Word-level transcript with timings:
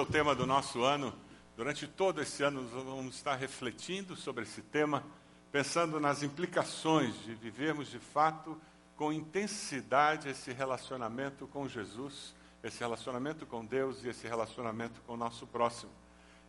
É 0.00 0.02
o 0.02 0.06
tema 0.06 0.34
do 0.34 0.46
nosso 0.46 0.82
ano. 0.82 1.12
Durante 1.54 1.86
todo 1.86 2.22
esse 2.22 2.42
ano, 2.42 2.62
nós 2.62 2.72
vamos 2.72 3.16
estar 3.16 3.36
refletindo 3.36 4.16
sobre 4.16 4.44
esse 4.44 4.62
tema, 4.62 5.04
pensando 5.52 6.00
nas 6.00 6.22
implicações 6.22 7.14
de 7.22 7.34
vivermos 7.34 7.90
de 7.90 7.98
fato 7.98 8.58
com 8.96 9.12
intensidade 9.12 10.26
esse 10.26 10.52
relacionamento 10.52 11.46
com 11.48 11.68
Jesus, 11.68 12.34
esse 12.64 12.80
relacionamento 12.80 13.44
com 13.44 13.62
Deus 13.62 14.02
e 14.02 14.08
esse 14.08 14.26
relacionamento 14.26 15.02
com 15.02 15.12
o 15.12 15.18
nosso 15.18 15.46
próximo. 15.46 15.92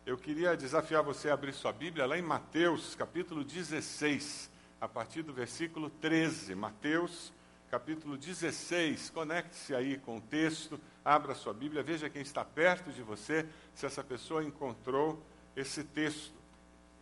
Eu 0.06 0.16
queria 0.16 0.56
desafiar 0.56 1.02
você 1.02 1.28
a 1.28 1.34
abrir 1.34 1.52
sua 1.52 1.74
Bíblia 1.74 2.06
lá 2.06 2.16
em 2.16 2.22
Mateus, 2.22 2.94
capítulo 2.94 3.44
16, 3.44 4.50
a 4.80 4.88
partir 4.88 5.20
do 5.20 5.34
versículo 5.34 5.90
13. 5.90 6.54
Mateus, 6.54 7.30
capítulo 7.72 8.18
16. 8.18 9.08
Conecte-se 9.08 9.74
aí 9.74 9.96
com 9.96 10.18
o 10.18 10.20
texto, 10.20 10.78
abra 11.02 11.34
sua 11.34 11.54
Bíblia, 11.54 11.82
veja 11.82 12.10
quem 12.10 12.20
está 12.20 12.44
perto 12.44 12.92
de 12.92 13.02
você, 13.02 13.46
se 13.74 13.86
essa 13.86 14.04
pessoa 14.04 14.44
encontrou 14.44 15.24
esse 15.56 15.82
texto. 15.82 16.34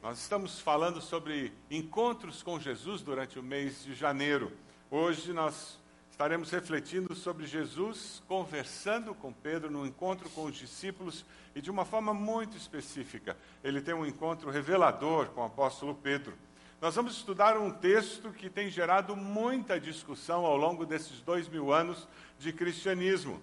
Nós 0.01 0.21
estamos 0.21 0.61
falando 0.61 1.01
sobre 1.01 1.53
encontros 1.69 2.41
com 2.41 2.61
Jesus 2.61 3.03
durante 3.03 3.37
o 3.37 3.43
mês 3.43 3.83
de 3.83 3.97
janeiro. 3.97 4.53
Hoje 4.89 5.33
nós 5.33 5.77
estaremos 6.09 6.53
refletindo 6.53 7.17
sobre 7.17 7.49
Jesus 7.49 8.23
conversando 8.29 9.13
com 9.13 9.33
Pedro 9.33 9.73
no 9.73 9.85
encontro 9.85 10.31
com 10.31 10.45
os 10.45 10.55
discípulos 10.55 11.25
e 11.53 11.61
de 11.61 11.69
uma 11.69 11.85
forma 11.85 12.15
muito 12.15 12.57
específica. 12.57 13.37
Ele 13.65 13.81
tem 13.81 13.93
um 13.93 14.07
encontro 14.07 14.53
revelador 14.53 15.31
com 15.31 15.41
o 15.41 15.47
apóstolo 15.47 15.97
Pedro. 15.97 16.39
Nós 16.81 16.95
vamos 16.95 17.15
estudar 17.15 17.59
um 17.59 17.71
texto 17.71 18.33
que 18.33 18.49
tem 18.49 18.71
gerado 18.71 19.15
muita 19.15 19.79
discussão 19.79 20.47
ao 20.47 20.57
longo 20.57 20.87
desses 20.87 21.21
dois 21.21 21.47
mil 21.47 21.75
anos 21.75 22.09
de 22.39 22.55
cristianismo. 22.55 23.39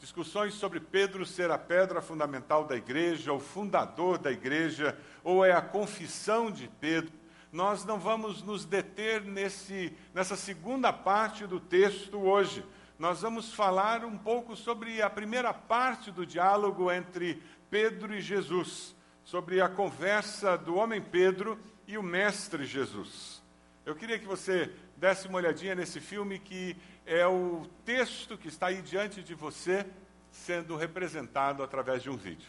Discussões 0.00 0.54
sobre 0.54 0.80
Pedro 0.80 1.24
ser 1.24 1.48
a 1.52 1.56
pedra 1.56 2.02
fundamental 2.02 2.64
da 2.64 2.74
igreja, 2.74 3.32
o 3.32 3.38
fundador 3.38 4.18
da 4.18 4.32
igreja, 4.32 4.98
ou 5.22 5.44
é 5.44 5.52
a 5.52 5.62
confissão 5.62 6.50
de 6.50 6.66
Pedro. 6.80 7.12
Nós 7.52 7.84
não 7.84 8.00
vamos 8.00 8.42
nos 8.42 8.64
deter 8.64 9.22
nesse, 9.22 9.96
nessa 10.12 10.34
segunda 10.34 10.92
parte 10.92 11.46
do 11.46 11.60
texto 11.60 12.18
hoje. 12.18 12.64
Nós 12.98 13.20
vamos 13.22 13.54
falar 13.54 14.04
um 14.04 14.18
pouco 14.18 14.56
sobre 14.56 15.00
a 15.00 15.08
primeira 15.08 15.54
parte 15.54 16.10
do 16.10 16.26
diálogo 16.26 16.90
entre 16.90 17.40
Pedro 17.70 18.12
e 18.12 18.20
Jesus, 18.20 18.96
sobre 19.22 19.60
a 19.60 19.68
conversa 19.68 20.58
do 20.58 20.74
homem 20.74 21.00
Pedro 21.00 21.56
e 21.90 21.98
o 21.98 22.02
Mestre 22.04 22.64
Jesus. 22.64 23.42
Eu 23.84 23.96
queria 23.96 24.16
que 24.16 24.24
você 24.24 24.70
desse 24.96 25.26
uma 25.26 25.38
olhadinha 25.38 25.74
nesse 25.74 25.98
filme 25.98 26.38
que 26.38 26.76
é 27.04 27.26
o 27.26 27.66
texto 27.84 28.38
que 28.38 28.46
está 28.46 28.68
aí 28.68 28.80
diante 28.80 29.24
de 29.24 29.34
você 29.34 29.84
sendo 30.30 30.76
representado 30.76 31.64
através 31.64 32.00
de 32.00 32.08
um 32.08 32.16
vídeo. 32.16 32.48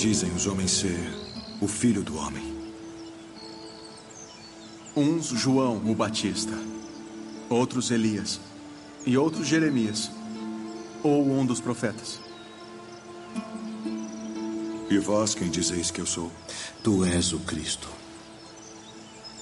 Dizem 0.00 0.30
os 0.32 0.46
homens 0.46 0.70
ser 0.70 0.98
o 1.60 1.66
filho 1.66 2.02
do 2.02 2.16
homem? 2.16 2.56
Uns 4.96 5.26
João 5.26 5.78
o 5.78 5.94
Batista, 5.94 6.52
outros 7.48 7.90
Elias 7.90 8.40
e 9.04 9.16
outros 9.16 9.46
Jeremias, 9.46 10.10
ou 11.02 11.28
um 11.28 11.44
dos 11.44 11.60
profetas. 11.60 12.20
E 14.88 14.98
vós 14.98 15.34
quem 15.34 15.50
dizeis 15.50 15.90
que 15.90 16.00
eu 16.00 16.06
sou? 16.06 16.30
Tu 16.82 17.04
és 17.04 17.32
o 17.32 17.40
Cristo, 17.40 17.88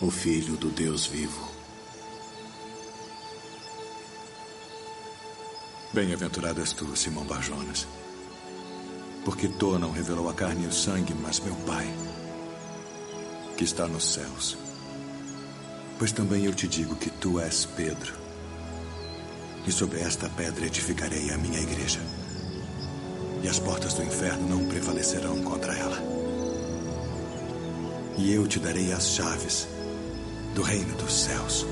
o 0.00 0.10
Filho 0.10 0.56
do 0.56 0.70
Deus 0.70 1.06
vivo. 1.06 1.50
Bem-aventurado 5.92 6.60
és 6.60 6.72
tu, 6.72 6.96
Simão 6.96 7.24
Barjonas 7.24 7.86
porque 9.26 9.48
tu 9.48 9.76
não 9.76 9.90
revelou 9.90 10.30
a 10.30 10.32
carne 10.32 10.62
e 10.62 10.66
o 10.68 10.72
sangue, 10.72 11.12
mas 11.12 11.40
meu 11.40 11.56
Pai, 11.66 11.84
que 13.56 13.64
está 13.64 13.88
nos 13.88 14.12
céus. 14.12 14.56
Pois 15.98 16.12
também 16.12 16.44
eu 16.44 16.54
te 16.54 16.68
digo 16.68 16.94
que 16.94 17.10
tu 17.10 17.40
és 17.40 17.64
Pedro, 17.64 18.14
e 19.66 19.72
sobre 19.72 19.98
esta 19.98 20.28
pedra 20.28 20.66
edificarei 20.66 21.32
a 21.32 21.38
minha 21.38 21.58
igreja, 21.58 21.98
e 23.42 23.48
as 23.48 23.58
portas 23.58 23.94
do 23.94 24.04
inferno 24.04 24.48
não 24.48 24.64
prevalecerão 24.68 25.42
contra 25.42 25.76
ela. 25.76 25.98
E 28.16 28.32
eu 28.32 28.46
te 28.46 28.60
darei 28.60 28.92
as 28.92 29.08
chaves 29.08 29.66
do 30.54 30.62
reino 30.62 30.96
dos 30.98 31.12
céus. 31.12 31.66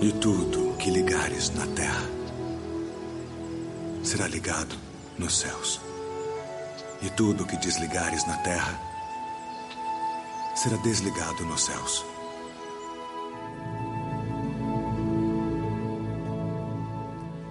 E 0.00 0.10
tudo 0.12 0.74
que 0.78 0.90
ligares 0.90 1.50
na 1.50 1.66
terra 1.66 2.08
será 4.02 4.26
ligado 4.26 4.89
nos 5.20 5.38
céus. 5.38 5.78
E 7.02 7.10
tudo 7.10 7.46
que 7.46 7.56
desligares 7.58 8.26
na 8.26 8.38
terra 8.38 8.72
será 10.56 10.78
desligado 10.78 11.44
nos 11.44 11.62
céus. 11.62 12.02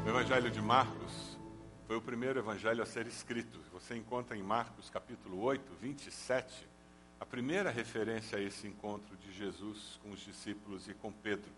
O 0.03 0.09
Evangelho 0.09 0.49
de 0.49 0.61
Marcos 0.61 1.37
foi 1.85 1.95
o 1.95 2.01
primeiro 2.01 2.39
evangelho 2.39 2.81
a 2.81 2.87
ser 2.87 3.05
escrito. 3.05 3.59
Você 3.71 3.95
encontra 3.95 4.35
em 4.35 4.41
Marcos 4.41 4.89
capítulo 4.89 5.39
8, 5.43 5.71
27, 5.79 6.67
a 7.19 7.25
primeira 7.25 7.69
referência 7.69 8.39
a 8.39 8.41
esse 8.41 8.67
encontro 8.67 9.15
de 9.17 9.31
Jesus 9.31 9.99
com 10.01 10.09
os 10.09 10.19
discípulos 10.19 10.87
e 10.87 10.95
com 10.95 11.11
Pedro. 11.11 11.51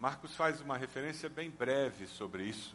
Marcos 0.00 0.34
faz 0.34 0.62
uma 0.62 0.78
referência 0.78 1.28
bem 1.28 1.50
breve 1.50 2.06
sobre 2.06 2.44
isso. 2.44 2.74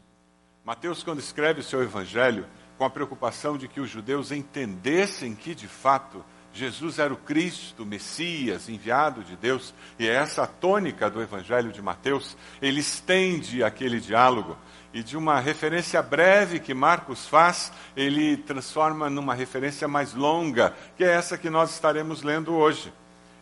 Mateus, 0.63 1.01
quando 1.01 1.17
escreve 1.17 1.61
o 1.61 1.63
seu 1.63 1.81
evangelho, 1.81 2.45
com 2.77 2.85
a 2.85 2.89
preocupação 2.89 3.57
de 3.57 3.67
que 3.67 3.81
os 3.81 3.89
judeus 3.89 4.31
entendessem 4.31 5.33
que, 5.33 5.55
de 5.55 5.67
fato, 5.67 6.23
Jesus 6.53 6.99
era 6.99 7.11
o 7.11 7.17
Cristo, 7.17 7.83
Messias, 7.83 8.69
enviado 8.69 9.23
de 9.23 9.35
Deus, 9.35 9.73
e 9.97 10.07
é 10.07 10.13
essa 10.13 10.43
a 10.43 10.47
tônica 10.47 11.09
do 11.09 11.19
evangelho 11.19 11.71
de 11.71 11.81
Mateus, 11.81 12.37
ele 12.61 12.79
estende 12.79 13.63
aquele 13.63 13.99
diálogo 13.99 14.55
e 14.93 15.01
de 15.01 15.17
uma 15.17 15.39
referência 15.39 15.99
breve 16.01 16.59
que 16.59 16.75
Marcos 16.75 17.25
faz, 17.25 17.71
ele 17.95 18.37
transforma 18.37 19.09
numa 19.09 19.33
referência 19.33 19.87
mais 19.87 20.13
longa, 20.13 20.75
que 20.95 21.03
é 21.03 21.11
essa 21.11 21.39
que 21.39 21.49
nós 21.49 21.71
estaremos 21.71 22.21
lendo 22.21 22.53
hoje. 22.53 22.93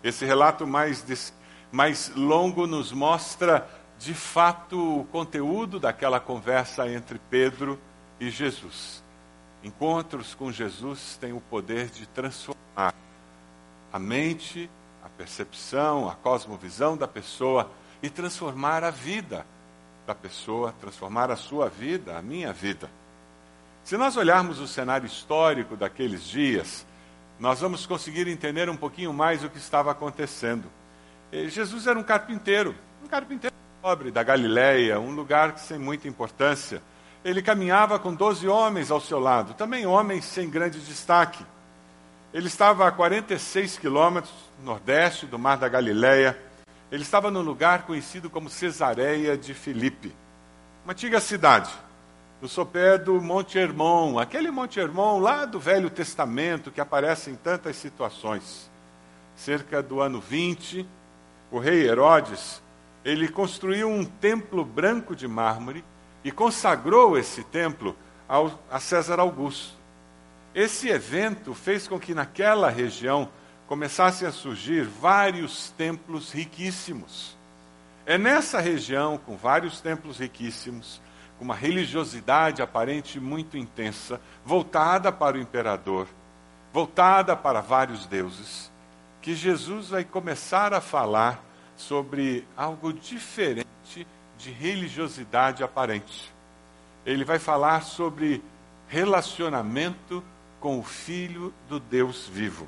Esse 0.01 0.23
relato 0.23 0.65
mais, 0.65 1.33
mais 1.69 2.11
longo 2.15 2.65
nos 2.65 2.93
mostra 2.93 3.67
de 3.99 4.13
fato 4.13 5.01
o 5.01 5.03
conteúdo 5.05 5.77
daquela 5.77 6.21
conversa 6.21 6.89
entre 6.89 7.19
Pedro 7.29 7.77
e 8.17 8.29
Jesus. 8.29 9.03
Encontros 9.61 10.33
com 10.33 10.49
Jesus 10.49 11.17
têm 11.19 11.33
o 11.33 11.41
poder 11.41 11.87
de 11.87 12.07
transformar 12.07 12.95
a 13.91 13.99
mente, 13.99 14.69
a 15.03 15.09
percepção, 15.09 16.09
a 16.09 16.15
cosmovisão 16.15 16.95
da 16.95 17.09
pessoa 17.09 17.69
e 18.01 18.09
transformar 18.09 18.85
a 18.85 18.89
vida 18.89 19.45
da 20.07 20.15
pessoa, 20.15 20.73
transformar 20.79 21.29
a 21.29 21.35
sua 21.35 21.67
vida, 21.67 22.17
a 22.17 22.21
minha 22.21 22.53
vida. 22.53 22.89
Se 23.83 23.97
nós 23.97 24.15
olharmos 24.15 24.59
o 24.59 24.67
cenário 24.67 25.05
histórico 25.05 25.75
daqueles 25.75 26.23
dias, 26.23 26.85
nós 27.37 27.59
vamos 27.59 27.85
conseguir 27.85 28.29
entender 28.29 28.69
um 28.69 28.77
pouquinho 28.77 29.11
mais 29.11 29.43
o 29.43 29.49
que 29.49 29.57
estava 29.57 29.91
acontecendo. 29.91 30.71
Jesus 31.49 31.85
era 31.85 31.99
um 31.99 32.03
carpinteiro, 32.03 32.73
um 33.03 33.07
carpinteiro 33.07 33.58
pobre 33.81 34.11
da 34.11 34.23
Galiléia, 34.23 34.99
um 34.99 35.11
lugar 35.11 35.57
sem 35.57 35.79
muita 35.79 36.07
importância. 36.07 36.81
Ele 37.23 37.41
caminhava 37.41 37.97
com 37.97 38.13
doze 38.13 38.47
homens 38.47 38.91
ao 38.91 38.99
seu 38.99 39.19
lado, 39.19 39.53
também 39.53 39.85
homens 39.85 40.25
sem 40.25 40.49
grande 40.49 40.79
destaque. 40.79 41.45
Ele 42.33 42.47
estava 42.47 42.87
a 42.87 42.91
46 42.91 43.77
quilômetros 43.77 44.33
nordeste 44.63 45.25
do 45.25 45.39
Mar 45.39 45.57
da 45.57 45.69
Galiléia. 45.69 46.37
Ele 46.91 47.03
estava 47.03 47.31
num 47.31 47.41
lugar 47.41 47.83
conhecido 47.83 48.29
como 48.29 48.49
Cesareia 48.49 49.37
de 49.37 49.53
Filipe, 49.53 50.13
uma 50.83 50.91
antiga 50.91 51.19
cidade, 51.19 51.71
no 52.41 52.49
sopé 52.49 52.97
do 52.97 53.21
Monte 53.21 53.57
Hermon, 53.57 54.19
aquele 54.19 54.51
Monte 54.51 54.79
Hermon 54.79 55.19
lá 55.19 55.45
do 55.45 55.59
Velho 55.59 55.89
Testamento 55.89 56.71
que 56.71 56.81
aparece 56.81 57.29
em 57.29 57.35
tantas 57.35 57.75
situações. 57.77 58.69
Cerca 59.35 59.81
do 59.81 60.01
ano 60.01 60.19
20, 60.19 60.85
o 61.51 61.59
rei 61.59 61.87
Herodes 61.87 62.61
ele 63.03 63.27
construiu 63.27 63.89
um 63.89 64.03
templo 64.03 64.63
branco 64.65 65.15
de 65.15 65.27
mármore 65.27 65.83
e 66.23 66.31
consagrou 66.31 67.17
esse 67.17 67.43
templo 67.43 67.95
ao, 68.27 68.59
a 68.69 68.79
César 68.79 69.19
Augusto. 69.19 69.73
Esse 70.53 70.89
evento 70.89 71.53
fez 71.53 71.87
com 71.87 71.99
que 71.99 72.13
naquela 72.13 72.69
região 72.69 73.29
começassem 73.67 74.27
a 74.27 74.31
surgir 74.31 74.83
vários 74.83 75.69
templos 75.71 76.31
riquíssimos. 76.31 77.37
É 78.05 78.17
nessa 78.17 78.59
região, 78.59 79.17
com 79.17 79.37
vários 79.37 79.79
templos 79.79 80.17
riquíssimos, 80.17 80.99
com 81.37 81.45
uma 81.45 81.55
religiosidade 81.55 82.61
aparente 82.61 83.19
muito 83.19 83.55
intensa, 83.55 84.19
voltada 84.43 85.11
para 85.11 85.37
o 85.37 85.39
imperador, 85.39 86.07
voltada 86.73 87.35
para 87.35 87.61
vários 87.61 88.07
deuses, 88.07 88.71
que 89.21 89.35
Jesus 89.35 89.89
vai 89.89 90.03
começar 90.03 90.73
a 90.73 90.81
falar 90.81 91.48
sobre 91.79 92.45
algo 92.57 92.91
diferente 92.91 94.05
de 94.37 94.51
religiosidade 94.51 95.63
aparente. 95.63 96.29
Ele 97.05 97.23
vai 97.23 97.39
falar 97.39 97.83
sobre 97.83 98.43
relacionamento 98.89 100.21
com 100.59 100.77
o 100.77 100.83
Filho 100.83 101.53
do 101.69 101.79
Deus 101.79 102.27
vivo. 102.27 102.67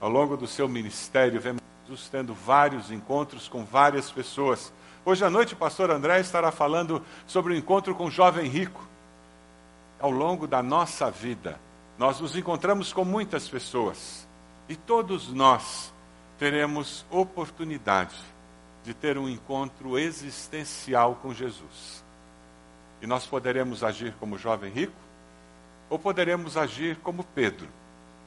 Ao 0.00 0.08
longo 0.08 0.36
do 0.36 0.46
seu 0.46 0.68
ministério, 0.68 1.40
vemos 1.40 1.60
Jesus 1.84 2.08
tendo 2.08 2.32
vários 2.32 2.92
encontros 2.92 3.48
com 3.48 3.64
várias 3.64 4.08
pessoas. 4.10 4.72
Hoje 5.04 5.24
à 5.24 5.30
noite, 5.30 5.54
o 5.54 5.56
pastor 5.56 5.90
André 5.90 6.20
estará 6.20 6.52
falando 6.52 7.02
sobre 7.26 7.54
o 7.54 7.56
encontro 7.56 7.92
com 7.92 8.06
o 8.06 8.10
jovem 8.10 8.46
rico. 8.46 8.86
Ao 9.98 10.12
longo 10.12 10.46
da 10.46 10.62
nossa 10.62 11.10
vida, 11.10 11.58
nós 11.98 12.20
nos 12.20 12.36
encontramos 12.36 12.92
com 12.92 13.04
muitas 13.04 13.48
pessoas 13.48 14.28
e 14.68 14.76
todos 14.76 15.32
nós 15.32 15.92
teremos 16.38 17.04
oportunidade 17.10 18.16
de 18.84 18.94
ter 18.94 19.18
um 19.18 19.28
encontro 19.28 19.98
existencial 19.98 21.16
com 21.16 21.34
Jesus. 21.34 22.04
E 23.00 23.06
nós 23.06 23.26
poderemos 23.26 23.82
agir 23.82 24.14
como 24.20 24.38
jovem 24.38 24.72
rico 24.72 25.06
ou 25.88 25.98
poderemos 25.98 26.56
agir 26.56 26.96
como 26.96 27.24
Pedro, 27.24 27.68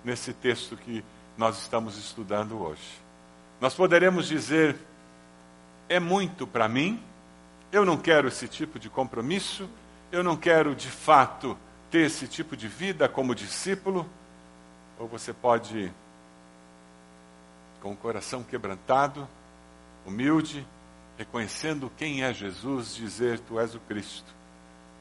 nesse 0.03 0.33
texto 0.33 0.77
que 0.77 1.03
nós 1.38 1.57
estamos 1.59 1.97
estudando 1.97 2.61
hoje. 2.61 3.00
Nós 3.59 3.73
poderemos 3.73 4.27
dizer: 4.27 4.75
é 5.88 6.00
muito 6.00 6.47
para 6.47 6.67
mim, 6.67 7.01
eu 7.71 7.85
não 7.85 7.97
quero 7.97 8.27
esse 8.27 8.47
tipo 8.47 8.79
de 8.79 8.89
compromisso, 8.89 9.69
eu 10.12 10.23
não 10.23 10.35
quero 10.35 10.75
de 10.75 10.89
fato 10.89 11.57
ter 11.91 12.05
esse 12.05 12.27
tipo 12.27 12.55
de 12.55 12.67
vida 12.67 13.07
como 13.09 13.35
discípulo. 13.35 14.09
Ou 14.97 15.07
você 15.07 15.33
pode, 15.33 15.91
com 17.81 17.91
o 17.91 17.95
coração 17.95 18.43
quebrantado, 18.43 19.27
humilde, 20.05 20.65
reconhecendo 21.17 21.91
quem 21.97 22.23
é 22.23 22.33
Jesus, 22.33 22.95
dizer: 22.95 23.39
Tu 23.39 23.59
és 23.59 23.75
o 23.75 23.79
Cristo, 23.81 24.33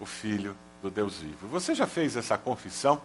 o 0.00 0.06
Filho 0.06 0.56
do 0.82 0.90
Deus 0.90 1.18
vivo. 1.18 1.48
Você 1.48 1.74
já 1.74 1.86
fez 1.86 2.16
essa 2.16 2.36
confissão? 2.38 3.00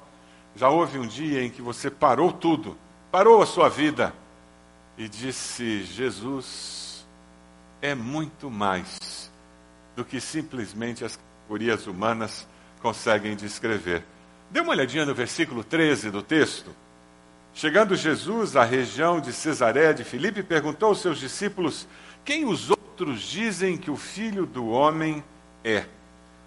Já 0.55 0.69
houve 0.69 0.99
um 0.99 1.07
dia 1.07 1.43
em 1.43 1.49
que 1.49 1.61
você 1.61 1.89
parou 1.89 2.31
tudo, 2.31 2.77
parou 3.11 3.41
a 3.41 3.45
sua 3.45 3.69
vida 3.69 4.13
e 4.97 5.07
disse: 5.07 5.83
Jesus 5.83 7.05
é 7.81 7.95
muito 7.95 8.49
mais 8.49 9.31
do 9.95 10.05
que 10.05 10.19
simplesmente 10.19 11.03
as 11.03 11.17
categorias 11.17 11.87
humanas 11.87 12.47
conseguem 12.81 13.35
descrever. 13.35 14.03
Dê 14.49 14.59
uma 14.59 14.71
olhadinha 14.71 15.05
no 15.05 15.15
versículo 15.15 15.63
13 15.63 16.11
do 16.11 16.21
texto. 16.21 16.73
Chegando 17.55 17.95
Jesus 17.95 18.55
à 18.55 18.63
região 18.63 19.19
de 19.21 19.31
Cesareia 19.31 19.93
de 19.93 20.03
Filipe, 20.03 20.41
perguntou 20.41 20.89
aos 20.89 21.01
seus 21.01 21.19
discípulos: 21.19 21.87
Quem 22.25 22.45
os 22.45 22.71
outros 22.71 23.21
dizem 23.21 23.77
que 23.77 23.91
o 23.91 23.95
filho 23.95 24.47
do 24.47 24.69
homem 24.69 25.23
é? 25.63 25.85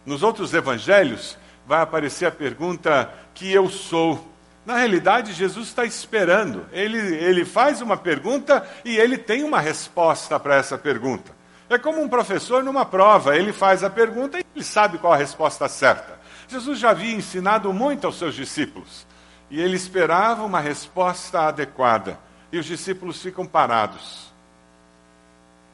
Nos 0.05 0.25
outros 0.25 0.53
evangelhos 0.53 1.38
vai 1.64 1.81
aparecer 1.81 2.26
a 2.26 2.31
pergunta: 2.31 3.08
Que 3.32 3.53
eu 3.53 3.69
sou? 3.69 4.32
Na 4.67 4.79
realidade, 4.79 5.32
Jesus 5.32 5.69
está 5.69 5.85
esperando. 5.85 6.67
Ele, 6.73 6.99
ele 6.99 7.44
faz 7.44 7.81
uma 7.81 7.97
pergunta 7.97 8.69
e 8.85 8.97
ele 8.97 9.17
tem 9.17 9.44
uma 9.44 9.61
resposta 9.61 10.41
para 10.41 10.56
essa 10.56 10.76
pergunta. 10.76 11.31
É 11.70 11.79
como 11.79 12.02
um 12.02 12.09
professor 12.09 12.64
numa 12.64 12.85
prova: 12.85 13.37
ele 13.37 13.52
faz 13.52 13.85
a 13.85 13.91
pergunta 13.91 14.41
e 14.41 14.44
ele 14.56 14.64
sabe 14.64 14.99
qual 14.99 15.12
a 15.12 15.17
resposta 15.17 15.69
certa. 15.69 16.19
Jesus 16.49 16.81
já 16.81 16.91
havia 16.91 17.14
ensinado 17.14 17.73
muito 17.73 18.09
aos 18.09 18.19
seus 18.19 18.35
discípulos 18.35 19.06
e 19.51 19.61
ele 19.61 19.77
esperava 19.77 20.45
uma 20.45 20.61
resposta 20.61 21.43
adequada. 21.43 22.19
E 22.53 22.59
os 22.59 22.67
discípulos 22.67 23.21
ficam 23.21 23.47
parados. 23.47 24.33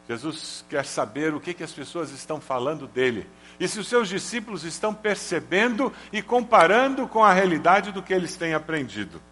Jesus 0.08 0.64
quer 0.68 0.84
saber 0.84 1.34
o 1.34 1.40
que, 1.40 1.54
que 1.54 1.62
as 1.62 1.72
pessoas 1.72 2.10
estão 2.10 2.40
falando 2.40 2.86
dele 2.86 3.26
e 3.62 3.68
se 3.68 3.78
os 3.78 3.86
seus 3.86 4.08
discípulos 4.08 4.64
estão 4.64 4.92
percebendo 4.92 5.92
e 6.12 6.20
comparando 6.20 7.06
com 7.06 7.22
a 7.22 7.32
realidade 7.32 7.92
do 7.92 8.02
que 8.02 8.12
eles 8.12 8.36
têm 8.36 8.54
aprendido. 8.54 9.22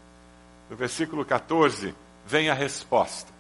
No 0.71 0.77
versículo 0.77 1.25
14, 1.25 1.93
vem 2.25 2.49
a 2.49 2.55
resposta. 2.55 3.33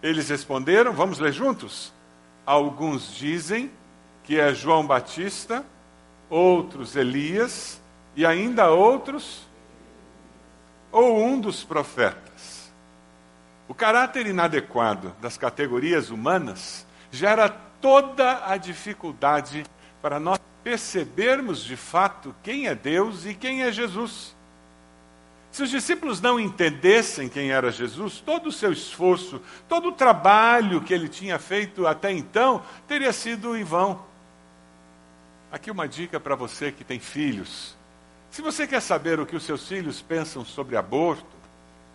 Eles 0.00 0.28
responderam, 0.28 0.92
vamos 0.92 1.18
ler 1.18 1.32
juntos? 1.32 1.92
Alguns 2.46 3.12
dizem 3.12 3.70
que 4.22 4.38
é 4.38 4.54
João 4.54 4.86
Batista, 4.86 5.64
outros 6.30 6.94
Elias, 6.94 7.80
e 8.14 8.24
ainda 8.24 8.70
outros, 8.70 9.48
ou 10.94 11.20
um 11.20 11.40
dos 11.40 11.64
profetas. 11.64 12.72
O 13.66 13.74
caráter 13.74 14.28
inadequado 14.28 15.12
das 15.20 15.36
categorias 15.36 16.08
humanas 16.08 16.86
gera 17.10 17.48
toda 17.48 18.48
a 18.48 18.56
dificuldade 18.56 19.64
para 20.00 20.20
nós 20.20 20.38
percebermos 20.62 21.64
de 21.64 21.76
fato 21.76 22.32
quem 22.44 22.68
é 22.68 22.76
Deus 22.76 23.26
e 23.26 23.34
quem 23.34 23.64
é 23.64 23.72
Jesus. 23.72 24.36
Se 25.50 25.64
os 25.64 25.70
discípulos 25.70 26.20
não 26.20 26.38
entendessem 26.38 27.28
quem 27.28 27.50
era 27.50 27.72
Jesus, 27.72 28.20
todo 28.20 28.46
o 28.46 28.52
seu 28.52 28.72
esforço, 28.72 29.42
todo 29.68 29.88
o 29.88 29.92
trabalho 29.92 30.80
que 30.80 30.94
ele 30.94 31.08
tinha 31.08 31.40
feito 31.40 31.88
até 31.88 32.12
então 32.12 32.62
teria 32.86 33.12
sido 33.12 33.56
em 33.56 33.64
vão. 33.64 34.04
Aqui 35.50 35.72
uma 35.72 35.88
dica 35.88 36.20
para 36.20 36.36
você 36.36 36.70
que 36.70 36.84
tem 36.84 37.00
filhos. 37.00 37.76
Se 38.34 38.42
você 38.42 38.66
quer 38.66 38.82
saber 38.82 39.20
o 39.20 39.26
que 39.26 39.36
os 39.36 39.44
seus 39.44 39.68
filhos 39.68 40.02
pensam 40.02 40.44
sobre 40.44 40.76
aborto, 40.76 41.36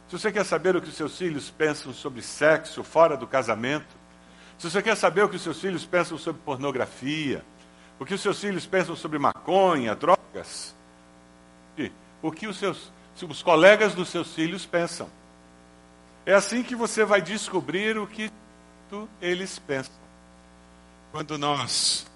se 0.07 0.17
você 0.17 0.31
quer 0.31 0.45
saber 0.45 0.73
o 0.73 0.81
que 0.81 0.87
os 0.87 0.95
seus 0.95 1.17
filhos 1.17 1.49
pensam 1.49 1.93
sobre 1.93 2.21
sexo 2.21 2.81
fora 2.81 3.17
do 3.17 3.27
casamento, 3.27 3.93
se 4.57 4.69
você 4.71 4.81
quer 4.81 4.95
saber 4.95 5.21
o 5.25 5.27
que 5.27 5.35
os 5.35 5.41
seus 5.41 5.59
filhos 5.59 5.85
pensam 5.85 6.17
sobre 6.17 6.41
pornografia, 6.45 7.43
o 7.99 8.05
que 8.05 8.13
os 8.13 8.21
seus 8.21 8.39
filhos 8.39 8.65
pensam 8.65 8.95
sobre 8.95 9.19
maconha, 9.19 9.93
drogas, 9.93 10.73
o 12.21 12.31
que 12.31 12.47
os, 12.47 12.57
seus, 12.57 12.89
os 13.21 13.43
colegas 13.43 13.93
dos 13.93 14.07
seus 14.07 14.33
filhos 14.33 14.65
pensam. 14.65 15.09
É 16.25 16.33
assim 16.33 16.63
que 16.63 16.73
você 16.73 17.03
vai 17.03 17.21
descobrir 17.21 17.97
o 17.97 18.07
que 18.07 18.31
eles 19.21 19.59
pensam. 19.59 19.91
Quando 21.11 21.37
nós 21.37 22.07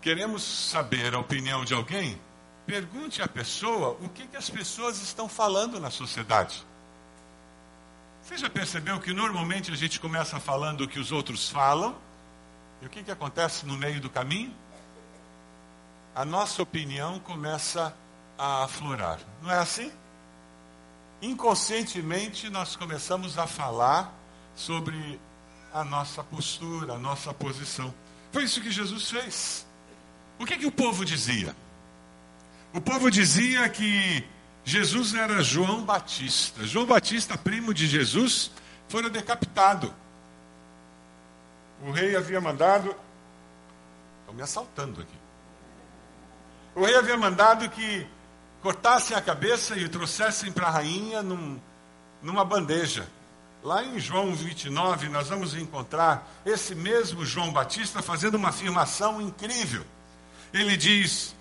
queremos 0.00 0.42
saber 0.42 1.14
a 1.14 1.18
opinião 1.18 1.62
de 1.62 1.74
alguém, 1.74 2.18
pergunte 2.70 3.20
à 3.20 3.26
pessoa 3.26 3.98
o 4.00 4.08
que, 4.08 4.28
que 4.28 4.36
as 4.36 4.48
pessoas 4.48 5.02
estão 5.02 5.28
falando 5.28 5.80
na 5.80 5.90
sociedade. 5.90 6.64
Você 8.22 8.38
já 8.38 8.48
percebeu 8.48 9.00
que 9.00 9.12
normalmente 9.12 9.72
a 9.72 9.76
gente 9.76 9.98
começa 9.98 10.38
falando 10.38 10.82
o 10.82 10.88
que 10.88 11.00
os 11.00 11.10
outros 11.10 11.48
falam 11.48 11.96
e 12.80 12.86
o 12.86 12.88
que, 12.88 13.02
que 13.02 13.10
acontece 13.10 13.66
no 13.66 13.76
meio 13.76 14.00
do 14.00 14.08
caminho? 14.08 14.54
A 16.14 16.24
nossa 16.24 16.62
opinião 16.62 17.18
começa 17.18 17.92
a 18.38 18.62
aflorar. 18.62 19.18
Não 19.42 19.50
é 19.50 19.58
assim? 19.58 19.90
Inconscientemente 21.20 22.48
nós 22.50 22.76
começamos 22.76 23.36
a 23.36 23.48
falar 23.48 24.14
sobre 24.54 25.20
a 25.74 25.82
nossa 25.82 26.22
postura, 26.22 26.94
a 26.94 26.98
nossa 26.98 27.34
posição. 27.34 27.92
Foi 28.30 28.44
isso 28.44 28.60
que 28.60 28.70
Jesus 28.70 29.10
fez. 29.10 29.66
O 30.38 30.46
que, 30.46 30.56
que 30.56 30.66
o 30.66 30.72
povo 30.72 31.04
dizia? 31.04 31.52
O 32.72 32.80
povo 32.80 33.10
dizia 33.10 33.68
que 33.68 34.24
Jesus 34.64 35.14
era 35.14 35.42
João 35.42 35.84
Batista. 35.84 36.64
João 36.64 36.86
Batista, 36.86 37.36
primo 37.36 37.74
de 37.74 37.86
Jesus, 37.86 38.50
fora 38.88 39.10
decapitado. 39.10 39.92
O 41.82 41.90
rei 41.90 42.14
havia 42.14 42.40
mandado. 42.40 42.94
Estão 44.20 44.34
me 44.34 44.42
assaltando 44.42 45.00
aqui. 45.00 45.18
O 46.74 46.84
rei 46.84 46.94
havia 46.94 47.16
mandado 47.16 47.68
que 47.68 48.06
cortassem 48.62 49.16
a 49.16 49.20
cabeça 49.20 49.76
e 49.76 49.88
trouxessem 49.88 50.52
para 50.52 50.68
a 50.68 50.70
rainha 50.70 51.22
num, 51.22 51.58
numa 52.22 52.44
bandeja. 52.44 53.08
Lá 53.62 53.84
em 53.84 53.98
João 53.98 54.34
29, 54.34 55.08
nós 55.08 55.28
vamos 55.28 55.54
encontrar 55.54 56.30
esse 56.46 56.74
mesmo 56.74 57.26
João 57.26 57.52
Batista 57.52 58.00
fazendo 58.00 58.36
uma 58.36 58.50
afirmação 58.50 59.20
incrível. 59.20 59.84
Ele 60.52 60.76
diz: 60.76 61.34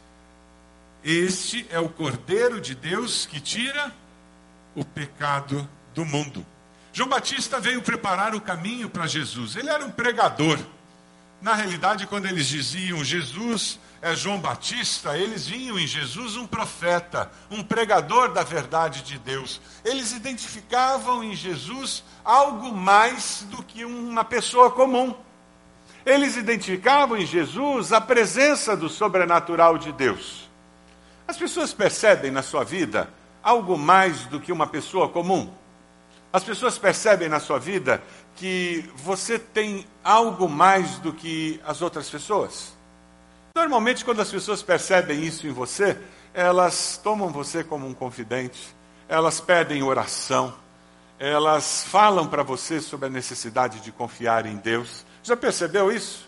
Este 1.03 1.65
é 1.69 1.79
o 1.79 1.89
Cordeiro 1.89 2.59
de 2.59 2.75
Deus 2.75 3.25
que 3.25 3.39
tira 3.39 3.93
o 4.75 4.83
pecado 4.83 5.67
do 5.93 6.05
mundo. 6.05 6.45
João 6.91 7.09
Batista 7.09 7.59
veio 7.59 7.81
preparar 7.81 8.35
o 8.35 8.41
caminho 8.41 8.89
para 8.89 9.07
Jesus. 9.07 9.55
Ele 9.55 9.69
era 9.69 9.85
um 9.85 9.91
pregador. 9.91 10.59
Na 11.41 11.53
realidade, 11.53 12.05
quando 12.05 12.25
eles 12.25 12.47
diziam 12.47 13.03
Jesus 13.03 13.79
é, 14.01 14.15
João 14.15 14.39
Batista, 14.39 15.17
eles 15.17 15.47
viam 15.47 15.77
em 15.77 15.87
Jesus 15.87 16.35
um 16.35 16.47
profeta, 16.47 17.31
um 17.49 17.63
pregador 17.63 18.33
da 18.33 18.43
verdade 18.43 19.01
de 19.03 19.17
Deus. 19.17 19.61
Eles 19.83 20.11
identificavam 20.11 21.23
em 21.23 21.35
Jesus 21.35 22.03
algo 22.23 22.73
mais 22.73 23.45
do 23.49 23.63
que 23.63 23.85
uma 23.85 24.23
pessoa 24.23 24.71
comum. 24.71 25.15
Eles 26.05 26.35
identificavam 26.37 27.17
em 27.17 27.25
Jesus 27.25 27.91
a 27.91 28.01
presença 28.01 28.75
do 28.75 28.89
sobrenatural 28.89 29.77
de 29.77 29.91
Deus. 29.91 30.48
As 31.29 31.37
pessoas 31.37 31.71
percebem 31.71 32.31
na 32.31 32.41
sua 32.41 32.63
vida 32.63 33.07
algo 33.43 33.77
mais 33.77 34.25
do 34.25 34.39
que 34.39 34.51
uma 34.51 34.65
pessoa 34.65 35.07
comum. 35.07 35.53
As 36.33 36.43
pessoas 36.43 36.79
percebem 36.79 37.29
na 37.29 37.39
sua 37.39 37.59
vida 37.59 38.01
que 38.35 38.89
você 38.95 39.37
tem 39.37 39.85
algo 40.03 40.49
mais 40.49 40.97
do 40.97 41.13
que 41.13 41.61
as 41.63 41.83
outras 41.83 42.09
pessoas. 42.09 42.73
Normalmente, 43.55 44.03
quando 44.03 44.21
as 44.21 44.31
pessoas 44.31 44.63
percebem 44.63 45.23
isso 45.23 45.45
em 45.45 45.51
você, 45.51 45.99
elas 46.33 46.99
tomam 47.03 47.29
você 47.29 47.63
como 47.63 47.85
um 47.85 47.93
confidente, 47.93 48.75
elas 49.07 49.39
pedem 49.39 49.83
oração, 49.83 50.51
elas 51.19 51.83
falam 51.83 52.25
para 52.27 52.41
você 52.41 52.81
sobre 52.81 53.05
a 53.05 53.09
necessidade 53.09 53.81
de 53.81 53.91
confiar 53.91 54.47
em 54.47 54.55
Deus. 54.55 55.05
Já 55.21 55.37
percebeu 55.37 55.91
isso? 55.91 56.27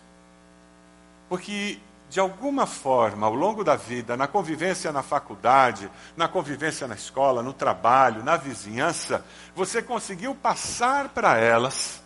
Porque, 1.28 1.80
de 2.12 2.20
alguma 2.20 2.68
forma, 2.68 3.26
ao 3.26 3.34
longo 3.34 3.64
da 3.64 3.78
vida, 3.78 4.18
na 4.18 4.28
convivência 4.28 4.92
na 4.92 5.02
faculdade, 5.02 5.90
na 6.18 6.28
convivência 6.28 6.86
na 6.86 6.94
escola, 6.94 7.42
no 7.42 7.54
trabalho, 7.54 8.22
na 8.22 8.36
vizinhança, 8.36 9.24
você 9.56 9.82
conseguiu 9.82 10.36
passar 10.36 11.08
para 11.08 11.38
elas 11.38 12.04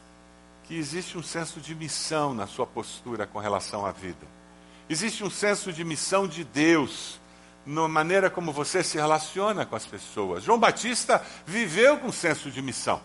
que 0.65 0.77
existe 0.77 1.17
um 1.17 1.23
senso 1.23 1.59
de 1.59 1.73
missão 1.73 2.35
na 2.35 2.45
sua 2.45 2.67
postura 2.67 3.25
com 3.25 3.39
relação 3.39 3.83
à 3.83 3.91
vida. 3.91 4.27
Existe 4.87 5.23
um 5.23 5.29
senso 5.31 5.73
de 5.73 5.83
missão 5.83 6.27
de 6.27 6.43
Deus 6.43 7.19
na 7.65 7.87
maneira 7.87 8.29
como 8.29 8.53
você 8.53 8.83
se 8.83 8.97
relaciona 8.99 9.65
com 9.65 9.75
as 9.75 9.87
pessoas. 9.87 10.43
João 10.43 10.59
Batista 10.59 11.19
viveu 11.47 11.97
com 11.97 12.11
senso 12.11 12.51
de 12.51 12.61
missão. 12.61 13.01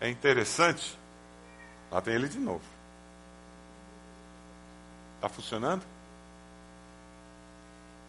É 0.00 0.10
interessante. 0.10 0.98
Lá 1.92 2.00
tem 2.00 2.14
ele 2.14 2.28
de 2.28 2.40
novo. 2.40 2.75
Está 5.16 5.28
funcionando? 5.28 5.82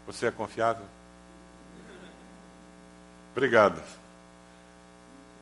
Você 0.06 0.28
é 0.28 0.32
confiável? 0.32 0.86
Obrigado. 3.32 3.82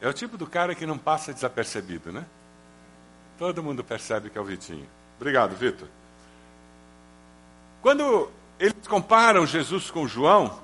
É 0.01 0.07
o 0.07 0.13
tipo 0.13 0.37
do 0.37 0.47
cara 0.47 0.75
que 0.75 0.85
não 0.85 0.97
passa 0.97 1.33
desapercebido, 1.33 2.11
né? 2.11 2.25
Todo 3.37 3.63
mundo 3.63 3.83
percebe 3.83 4.29
que 4.29 4.37
é 4.37 4.41
o 4.41 4.45
Vitinho. 4.45 4.87
Obrigado, 5.17 5.55
Vitor. 5.55 5.87
Quando 7.81 8.29
eles 8.59 8.87
comparam 8.87 9.45
Jesus 9.45 9.91
com 9.91 10.07
João, 10.07 10.59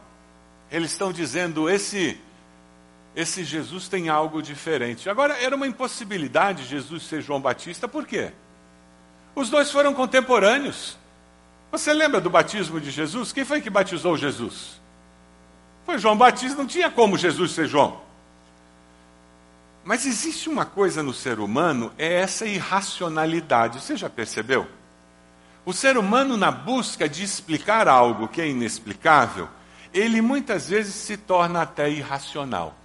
eles 0.69 0.91
estão 0.91 1.11
dizendo 1.11 1.69
esse 1.69 2.19
esse 3.13 3.43
Jesus 3.43 3.89
tem 3.89 4.07
algo 4.07 4.41
diferente. 4.41 5.09
Agora 5.09 5.37
era 5.37 5.55
uma 5.55 5.67
impossibilidade 5.67 6.63
Jesus 6.63 7.03
ser 7.03 7.21
João 7.21 7.41
Batista, 7.41 7.87
por 7.87 8.05
quê? 8.05 8.31
Os 9.35 9.49
dois 9.49 9.71
foram 9.71 9.93
contemporâneos. 9.93 10.97
Você 11.71 11.93
lembra 11.93 12.19
do 12.19 12.29
batismo 12.29 12.79
de 12.81 12.91
Jesus? 12.91 13.31
Quem 13.31 13.45
foi 13.45 13.61
que 13.61 13.69
batizou 13.69 14.17
Jesus? 14.17 14.81
Foi 15.85 15.97
João 15.97 16.17
Batista, 16.17 16.57
não 16.57 16.67
tinha 16.67 16.91
como 16.91 17.17
Jesus 17.17 17.51
ser 17.51 17.67
João. 17.67 18.01
Mas 19.83 20.05
existe 20.05 20.47
uma 20.47 20.65
coisa 20.65 21.01
no 21.01 21.13
ser 21.13 21.39
humano, 21.39 21.91
é 21.97 22.13
essa 22.13 22.45
irracionalidade. 22.45 23.81
Você 23.81 23.97
já 23.97 24.09
percebeu? 24.09 24.67
O 25.65 25.73
ser 25.73 25.97
humano, 25.97 26.37
na 26.37 26.51
busca 26.51 27.07
de 27.07 27.23
explicar 27.23 27.87
algo 27.87 28.27
que 28.27 28.41
é 28.41 28.47
inexplicável, 28.47 29.47
ele 29.93 30.21
muitas 30.21 30.69
vezes 30.69 30.93
se 30.93 31.17
torna 31.17 31.61
até 31.61 31.89
irracional. 31.89 32.75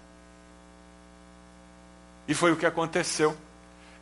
E 2.28 2.34
foi 2.34 2.52
o 2.52 2.56
que 2.56 2.66
aconteceu. 2.66 3.36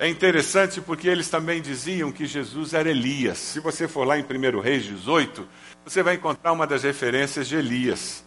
É 0.04 0.08
interessante 0.11 0.82
porque 0.82 1.08
eles 1.08 1.30
também 1.30 1.62
diziam 1.62 2.12
que 2.12 2.26
Jesus 2.26 2.75
era 2.75 2.90
Elias. 2.90 3.38
Se 3.38 3.58
você 3.58 3.88
for 3.88 4.06
lá 4.06 4.18
em 4.18 4.23
1 4.23 4.61
Reis 4.61 4.84
18, 4.84 5.49
você 5.82 6.02
vai 6.02 6.16
encontrar 6.16 6.52
uma 6.52 6.66
das 6.66 6.82
referências 6.82 7.49
de 7.49 7.56
Elias. 7.56 8.23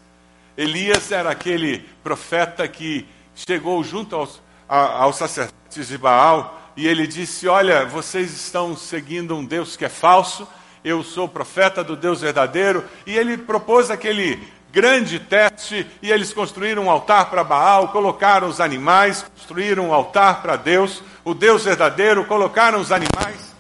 Elias 0.58 1.12
era 1.12 1.30
aquele 1.30 1.86
profeta 2.04 2.68
que 2.68 3.06
chegou 3.36 3.84
junto 3.84 4.16
aos, 4.16 4.42
a, 4.68 5.04
aos 5.04 5.18
sacerdotes 5.18 5.88
de 5.88 6.00
Baal 6.00 6.74
e 6.76 6.88
ele 6.88 7.06
disse: 7.06 7.48
Olha, 7.48 7.86
vocês 7.86 8.34
estão 8.34 8.76
seguindo 8.76 9.36
um 9.36 9.46
Deus 9.46 9.78
que 9.78 9.86
é 9.86 9.90
falso, 9.90 10.48
eu 10.84 11.04
sou 11.04 11.30
profeta 11.30 11.84
do 11.84 11.96
Deus 11.96 12.22
verdadeiro. 12.22 12.84
E 13.06 13.16
ele 13.16 13.38
propôs 13.38 13.92
aquele 13.92 14.40
grande 14.72 15.20
teste 15.20 15.88
e 16.02 16.12
eles 16.12 16.34
construíram 16.34 16.86
um 16.86 16.92
altar 16.92 17.30
para 17.30 17.44
Baal, 17.44 17.90
colocaram 17.90 18.48
os 18.48 18.60
animais, 18.60 19.26
construíram 19.36 19.90
um 19.90 19.94
altar 19.94 20.42
para 20.42 20.56
Deus, 20.56 21.02
o 21.28 21.34
Deus 21.34 21.66
verdadeiro, 21.66 22.24
colocaram 22.24 22.80
os 22.80 22.90
animais. 22.90 23.54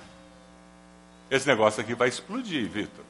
Esse 1.29 1.45
negócio 1.45 1.81
aqui 1.81 1.93
vai 1.93 2.07
explodir, 2.07 2.65
Vitor. 2.69 3.03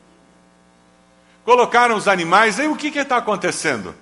Colocaram 1.45 1.95
os 1.95 2.07
animais, 2.07 2.57
e 2.57 2.65
o 2.65 2.75
que 2.75 2.87
está 2.87 3.17
acontecendo? 3.17 3.93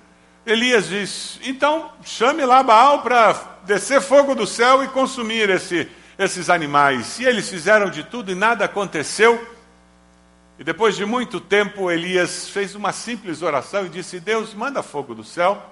Elias 0.46 0.88
diz: 0.88 1.38
então 1.42 1.92
chame 2.02 2.42
lá 2.46 2.62
Baal 2.62 3.02
para 3.02 3.34
descer 3.64 4.00
fogo 4.00 4.34
do 4.34 4.46
céu 4.46 4.82
e 4.82 4.88
consumir 4.88 5.50
esse, 5.50 5.90
esses 6.18 6.48
animais. 6.48 7.18
E 7.18 7.26
eles 7.26 7.50
fizeram 7.50 7.90
de 7.90 8.02
tudo 8.02 8.32
e 8.32 8.34
nada 8.34 8.64
aconteceu. 8.64 9.46
E 10.58 10.64
depois 10.64 10.96
de 10.96 11.04
muito 11.04 11.38
tempo, 11.38 11.90
Elias 11.90 12.48
fez 12.48 12.74
uma 12.74 12.92
simples 12.92 13.42
oração 13.42 13.84
e 13.84 13.90
disse: 13.90 14.18
Deus, 14.18 14.54
manda 14.54 14.82
fogo 14.82 15.14
do 15.14 15.22
céu, 15.22 15.62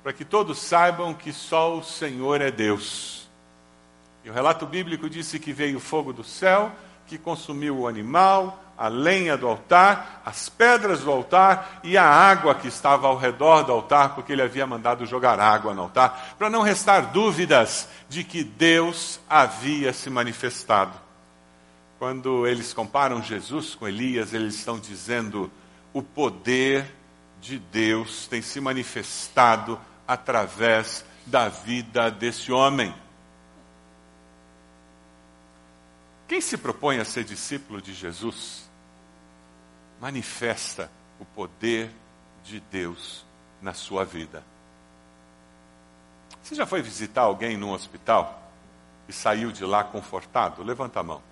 para 0.00 0.12
que 0.12 0.24
todos 0.24 0.60
saibam 0.60 1.12
que 1.12 1.32
só 1.32 1.76
o 1.76 1.82
Senhor 1.82 2.40
é 2.40 2.52
Deus. 2.52 3.21
E 4.24 4.30
o 4.30 4.32
relato 4.32 4.66
bíblico 4.66 5.10
disse 5.10 5.38
que 5.38 5.52
veio 5.52 5.80
fogo 5.80 6.12
do 6.12 6.22
céu, 6.22 6.70
que 7.06 7.18
consumiu 7.18 7.80
o 7.80 7.88
animal, 7.88 8.62
a 8.78 8.88
lenha 8.88 9.36
do 9.36 9.46
altar, 9.46 10.22
as 10.24 10.48
pedras 10.48 11.00
do 11.00 11.10
altar 11.10 11.80
e 11.84 11.96
a 11.96 12.04
água 12.04 12.54
que 12.54 12.68
estava 12.68 13.06
ao 13.06 13.16
redor 13.16 13.62
do 13.62 13.72
altar, 13.72 14.14
porque 14.14 14.32
ele 14.32 14.42
havia 14.42 14.66
mandado 14.66 15.06
jogar 15.06 15.38
água 15.38 15.74
no 15.74 15.82
altar, 15.82 16.34
para 16.38 16.50
não 16.50 16.62
restar 16.62 17.12
dúvidas 17.12 17.88
de 18.08 18.24
que 18.24 18.42
Deus 18.42 19.20
havia 19.28 19.92
se 19.92 20.08
manifestado. 20.08 20.92
Quando 21.98 22.46
eles 22.46 22.72
comparam 22.72 23.22
Jesus 23.22 23.74
com 23.74 23.86
Elias, 23.86 24.34
eles 24.34 24.54
estão 24.54 24.78
dizendo: 24.78 25.50
o 25.92 26.02
poder 26.02 26.92
de 27.40 27.58
Deus 27.58 28.26
tem 28.26 28.42
se 28.42 28.60
manifestado 28.60 29.78
através 30.06 31.04
da 31.26 31.48
vida 31.48 32.10
desse 32.10 32.50
homem. 32.50 32.92
Quem 36.32 36.40
se 36.40 36.56
propõe 36.56 36.98
a 36.98 37.04
ser 37.04 37.24
discípulo 37.24 37.82
de 37.82 37.92
Jesus, 37.92 38.66
manifesta 40.00 40.90
o 41.20 41.26
poder 41.26 41.90
de 42.42 42.58
Deus 42.58 43.22
na 43.60 43.74
sua 43.74 44.02
vida. 44.02 44.42
Você 46.42 46.54
já 46.54 46.64
foi 46.64 46.80
visitar 46.80 47.20
alguém 47.20 47.58
num 47.58 47.70
hospital 47.70 48.50
e 49.06 49.12
saiu 49.12 49.52
de 49.52 49.62
lá 49.62 49.84
confortado? 49.84 50.62
Levanta 50.62 51.00
a 51.00 51.02
mão. 51.02 51.22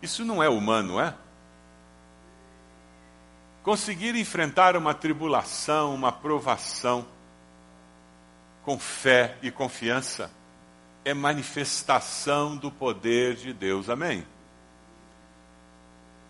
Isso 0.00 0.24
não 0.24 0.42
é 0.42 0.48
humano, 0.48 0.98
é? 0.98 1.14
Conseguir 3.62 4.16
enfrentar 4.16 4.74
uma 4.74 4.94
tribulação, 4.94 5.94
uma 5.94 6.10
provação, 6.10 7.06
com 8.62 8.78
fé 8.78 9.36
e 9.42 9.50
confiança, 9.50 10.30
é 11.06 11.14
manifestação 11.14 12.56
do 12.56 12.68
poder 12.68 13.36
de 13.36 13.52
Deus. 13.52 13.88
Amém? 13.88 14.26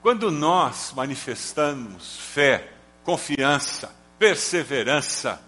Quando 0.03 0.31
nós 0.31 0.93
manifestamos 0.95 2.19
fé, 2.19 2.75
confiança, 3.03 3.91
perseverança 4.19 5.41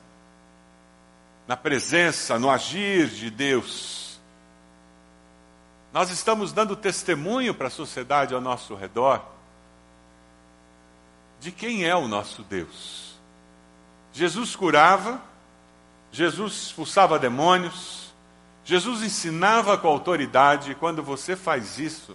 na 1.47 1.59
presença, 1.59 2.39
no 2.39 2.51
agir 2.51 3.09
de 3.09 3.29
Deus, 3.29 4.19
nós 5.93 6.09
estamos 6.09 6.51
dando 6.51 6.75
testemunho 6.75 7.55
para 7.55 7.69
a 7.69 7.71
sociedade 7.71 8.33
ao 8.33 8.41
nosso 8.41 8.75
redor 8.75 9.23
de 11.39 11.53
quem 11.53 11.85
é 11.85 11.95
o 11.95 12.09
nosso 12.09 12.43
Deus. 12.45 13.15
Jesus 14.11 14.57
curava, 14.57 15.21
Jesus 16.11 16.55
expulsava 16.55 17.19
demônios, 17.19 18.08
Jesus 18.69 19.03
ensinava 19.03 19.79
com 19.79 19.89
autoridade, 19.89 20.75
quando 20.75 21.03
você 21.03 21.35
faz 21.35 21.79
isso, 21.79 22.15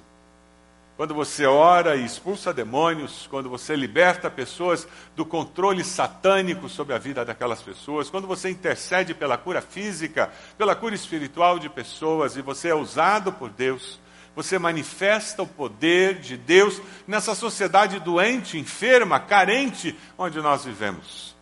quando 0.96 1.12
você 1.16 1.48
ora 1.48 1.96
e 1.96 2.06
expulsa 2.06 2.54
demônios, 2.54 3.26
quando 3.28 3.50
você 3.50 3.76
liberta 3.76 4.30
pessoas 4.30 4.88
do 5.16 5.26
controle 5.26 5.84
satânico 5.84 6.70
sobre 6.70 6.94
a 6.94 7.00
vida 7.00 7.26
daquelas 7.26 7.64
pessoas, 7.64 8.08
quando 8.08 8.28
você 8.28 8.52
intercede 8.52 9.16
pela 9.16 9.36
cura 9.36 9.64
física, 9.64 10.32
pela 10.56 10.76
cura 10.76 10.94
espiritual 10.94 11.58
de 11.58 11.70
pessoas 11.70 12.38
e 12.38 12.42
você 12.44 12.70
é 12.70 12.76
usado 12.76 13.34
por 13.34 13.50
Deus, 13.50 14.00
você 14.36 14.60
manifesta 14.60 15.42
o 15.42 15.48
poder 15.48 16.20
de 16.20 16.38
Deus 16.38 16.80
nessa 17.08 17.34
sociedade 17.34 18.00
doente, 18.00 18.60
enferma, 18.60 19.20
carente, 19.20 19.98
onde 20.16 20.40
nós 20.40 20.66
vivemos. 20.66 21.36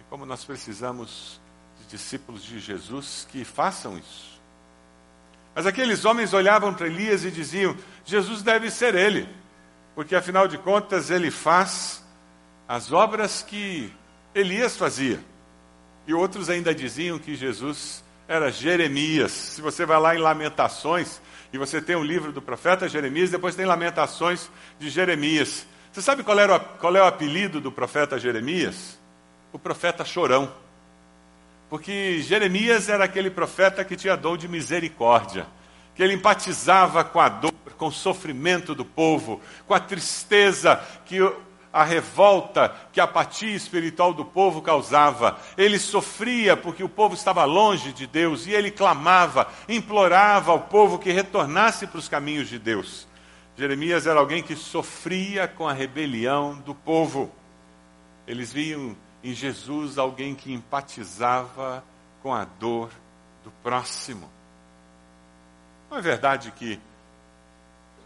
E 0.00 0.04
como 0.08 0.24
nós 0.24 0.42
precisamos 0.42 1.38
de 1.78 1.86
discípulos 1.88 2.42
de 2.42 2.58
Jesus 2.58 3.28
que 3.30 3.44
façam 3.44 3.98
isso. 3.98 4.37
Mas 5.54 5.66
aqueles 5.66 6.04
homens 6.04 6.32
olhavam 6.32 6.72
para 6.72 6.86
Elias 6.86 7.24
e 7.24 7.30
diziam: 7.30 7.76
Jesus 8.04 8.42
deve 8.42 8.70
ser 8.70 8.94
ele, 8.94 9.28
porque 9.94 10.14
afinal 10.14 10.46
de 10.46 10.58
contas 10.58 11.10
ele 11.10 11.30
faz 11.30 12.04
as 12.66 12.92
obras 12.92 13.42
que 13.42 13.92
Elias 14.34 14.76
fazia. 14.76 15.20
E 16.06 16.14
outros 16.14 16.48
ainda 16.48 16.74
diziam 16.74 17.18
que 17.18 17.34
Jesus 17.34 18.04
era 18.26 18.50
Jeremias. 18.50 19.32
Se 19.32 19.60
você 19.60 19.84
vai 19.84 19.98
lá 19.98 20.14
em 20.14 20.18
Lamentações, 20.18 21.20
e 21.52 21.58
você 21.58 21.80
tem 21.80 21.96
o 21.96 22.04
livro 22.04 22.32
do 22.32 22.42
profeta 22.42 22.88
Jeremias, 22.88 23.30
depois 23.30 23.54
tem 23.54 23.64
Lamentações 23.64 24.50
de 24.78 24.90
Jeremias. 24.90 25.66
Você 25.90 26.02
sabe 26.02 26.22
qual, 26.22 26.38
era, 26.38 26.58
qual 26.58 26.94
é 26.94 27.02
o 27.02 27.06
apelido 27.06 27.60
do 27.60 27.72
profeta 27.72 28.18
Jeremias? 28.18 28.98
O 29.52 29.58
profeta 29.58 30.04
chorão. 30.04 30.52
Porque 31.68 32.20
Jeremias 32.22 32.88
era 32.88 33.04
aquele 33.04 33.30
profeta 33.30 33.84
que 33.84 33.96
tinha 33.96 34.16
dom 34.16 34.36
de 34.36 34.48
misericórdia, 34.48 35.46
que 35.94 36.02
ele 36.02 36.14
empatizava 36.14 37.04
com 37.04 37.20
a 37.20 37.28
dor, 37.28 37.52
com 37.76 37.88
o 37.88 37.92
sofrimento 37.92 38.74
do 38.74 38.84
povo, 38.84 39.40
com 39.66 39.74
a 39.74 39.80
tristeza 39.80 40.80
que 41.04 41.18
a 41.72 41.84
revolta 41.84 42.74
que 42.92 43.00
a 43.00 43.04
apatia 43.04 43.54
espiritual 43.54 44.14
do 44.14 44.24
povo 44.24 44.62
causava. 44.62 45.38
Ele 45.56 45.78
sofria 45.78 46.56
porque 46.56 46.82
o 46.82 46.88
povo 46.88 47.14
estava 47.14 47.44
longe 47.44 47.92
de 47.92 48.06
Deus 48.06 48.46
e 48.46 48.52
ele 48.52 48.70
clamava, 48.70 49.48
implorava 49.68 50.50
ao 50.50 50.60
povo 50.60 50.98
que 50.98 51.12
retornasse 51.12 51.86
para 51.86 51.98
os 51.98 52.08
caminhos 52.08 52.48
de 52.48 52.58
Deus. 52.58 53.06
Jeremias 53.56 54.06
era 54.06 54.18
alguém 54.18 54.42
que 54.42 54.56
sofria 54.56 55.48
com 55.48 55.68
a 55.68 55.72
rebelião 55.72 56.54
do 56.54 56.74
povo. 56.74 57.30
Eles 58.26 58.52
viam 58.52 58.96
em 59.22 59.34
Jesus 59.34 59.98
alguém 59.98 60.34
que 60.34 60.52
empatizava 60.52 61.84
com 62.22 62.32
a 62.32 62.44
dor 62.44 62.90
do 63.44 63.50
próximo. 63.62 64.28
Não 65.90 65.98
é 65.98 66.00
verdade 66.00 66.50
que 66.52 66.80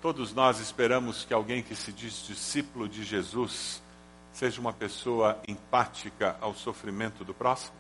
Todos 0.03 0.35
nós 0.35 0.59
esperamos 0.59 1.25
que 1.25 1.33
alguém 1.33 1.63
que 1.63 1.77
se 1.77 1.93
diz 1.93 2.27
discípulo 2.27 2.89
de 2.89 3.05
Jesus 3.05 3.81
seja 4.33 4.61
uma 4.61 4.73
pessoa 4.73 5.41
empática 5.47 6.37
ao 6.41 6.53
sofrimento 6.55 7.25
do 7.25 7.33
próximo? 7.33 7.77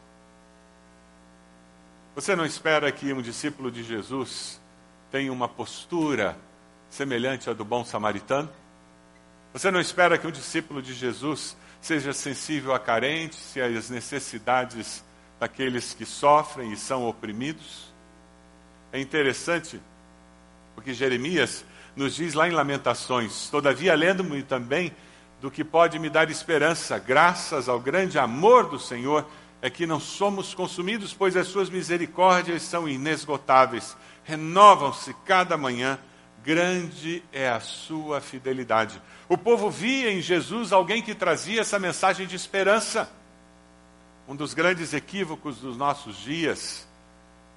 Você 2.14 2.36
não 2.36 2.46
espera 2.46 2.92
que 2.92 3.12
um 3.12 3.20
discípulo 3.20 3.72
de 3.72 3.82
Jesus 3.82 4.60
tenha 5.10 5.32
uma 5.32 5.48
postura 5.48 6.38
semelhante 6.88 7.50
à 7.50 7.52
do 7.52 7.64
bom 7.64 7.84
samaritano? 7.84 8.48
Você 9.52 9.72
não 9.72 9.80
espera 9.80 10.16
que 10.16 10.26
um 10.26 10.30
discípulo 10.30 10.80
de 10.80 10.94
Jesus 10.94 11.56
seja 11.82 12.12
sensível 12.12 12.72
a 12.72 12.78
carentes 12.78 13.54
e 13.56 13.60
às 13.60 13.90
necessidades 13.90 15.04
daqueles 15.38 15.92
que 15.92 16.06
sofrem 16.06 16.72
e 16.72 16.76
são 16.76 17.06
oprimidos? 17.06 17.92
É 18.92 19.00
interessante, 19.00 19.80
porque 20.74 20.94
Jeremias 20.94 21.64
nos 21.96 22.14
diz 22.14 22.34
lá 22.34 22.48
em 22.48 22.52
Lamentações: 22.52 23.48
Todavia, 23.50 23.94
lendo-me 23.94 24.42
também 24.42 24.94
do 25.40 25.50
que 25.50 25.64
pode 25.64 25.98
me 25.98 26.08
dar 26.08 26.30
esperança, 26.30 26.98
graças 26.98 27.68
ao 27.68 27.80
grande 27.80 28.16
amor 28.16 28.68
do 28.68 28.78
Senhor, 28.78 29.26
é 29.60 29.68
que 29.68 29.86
não 29.86 29.98
somos 29.98 30.54
consumidos, 30.54 31.12
pois 31.12 31.36
as 31.36 31.48
suas 31.48 31.68
misericórdias 31.68 32.62
são 32.62 32.88
inesgotáveis, 32.88 33.96
renovam-se 34.22 35.12
cada 35.24 35.56
manhã, 35.56 35.98
grande 36.42 37.22
é 37.32 37.48
a 37.48 37.60
sua 37.60 38.20
fidelidade. 38.20 39.00
O 39.28 39.38
povo 39.38 39.70
via 39.70 40.12
em 40.12 40.20
Jesus 40.20 40.72
alguém 40.72 41.02
que 41.02 41.14
trazia 41.14 41.60
essa 41.60 41.78
mensagem 41.78 42.26
de 42.26 42.36
esperança. 42.36 43.10
Um 44.26 44.36
dos 44.36 44.54
grandes 44.54 44.92
equívocos 44.92 45.58
dos 45.58 45.76
nossos 45.76 46.16
dias 46.16 46.86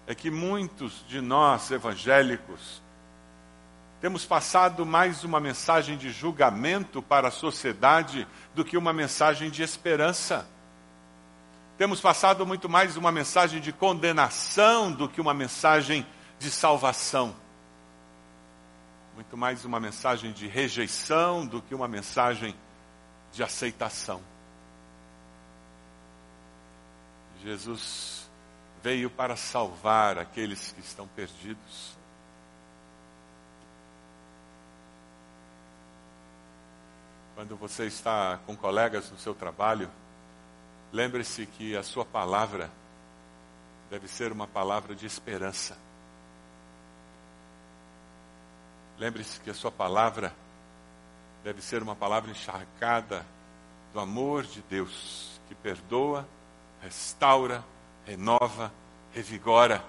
é 0.07 0.13
que 0.13 0.29
muitos 0.29 1.03
de 1.07 1.19
nós 1.21 1.71
evangélicos 1.71 2.81
temos 4.01 4.23
passado 4.23 4.85
mais 4.85 5.23
uma 5.23 5.39
mensagem 5.39 5.97
de 5.97 6.11
julgamento 6.11 7.01
para 7.01 7.29
a 7.29 7.31
sociedade 7.31 8.27
do 8.53 8.63
que 8.63 8.77
uma 8.77 8.93
mensagem 8.93 9.49
de 9.49 9.63
esperança. 9.63 10.47
Temos 11.77 11.99
passado 11.99 12.45
muito 12.45 12.69
mais 12.69 12.97
uma 12.97 13.11
mensagem 13.11 13.59
de 13.59 13.73
condenação 13.73 14.91
do 14.91 15.09
que 15.09 15.19
uma 15.19 15.33
mensagem 15.33 16.05
de 16.37 16.51
salvação. 16.51 17.35
Muito 19.15 19.37
mais 19.37 19.63
uma 19.63 19.79
mensagem 19.79 20.33
de 20.33 20.45
rejeição 20.45 21.47
do 21.47 21.61
que 21.61 21.73
uma 21.73 21.87
mensagem 21.87 22.53
de 23.31 23.41
aceitação. 23.41 24.21
Jesus 27.41 28.29
veio 28.83 29.09
para 29.09 29.37
salvar 29.37 30.19
aqueles 30.19 30.73
que 30.73 30.81
estão 30.81 31.07
perdidos. 31.07 31.95
Quando 37.35 37.55
você 37.55 37.85
está 37.85 38.37
com 38.45 38.53
colegas 38.53 39.09
no 39.09 39.17
seu 39.17 39.33
trabalho, 39.33 39.89
lembre-se 40.91 41.45
que 41.45 41.77
a 41.77 41.83
sua 41.83 42.03
palavra 42.03 42.69
deve 43.89 44.09
ser 44.09 44.33
uma 44.33 44.45
palavra 44.45 44.93
de 44.93 45.05
esperança. 45.05 45.77
Lembre-se 48.97 49.39
que 49.39 49.49
a 49.49 49.53
sua 49.53 49.71
palavra 49.71 50.33
deve 51.43 51.61
ser 51.61 51.83
uma 51.83 51.95
palavra 51.95 52.31
encharcada 52.31 53.25
do 53.93 53.99
amor 53.99 54.43
de 54.43 54.61
Deus, 54.63 55.39
que 55.47 55.55
perdoa, 55.55 56.27
restaura, 56.81 57.63
renova, 58.05 58.71
revigora. 59.13 59.83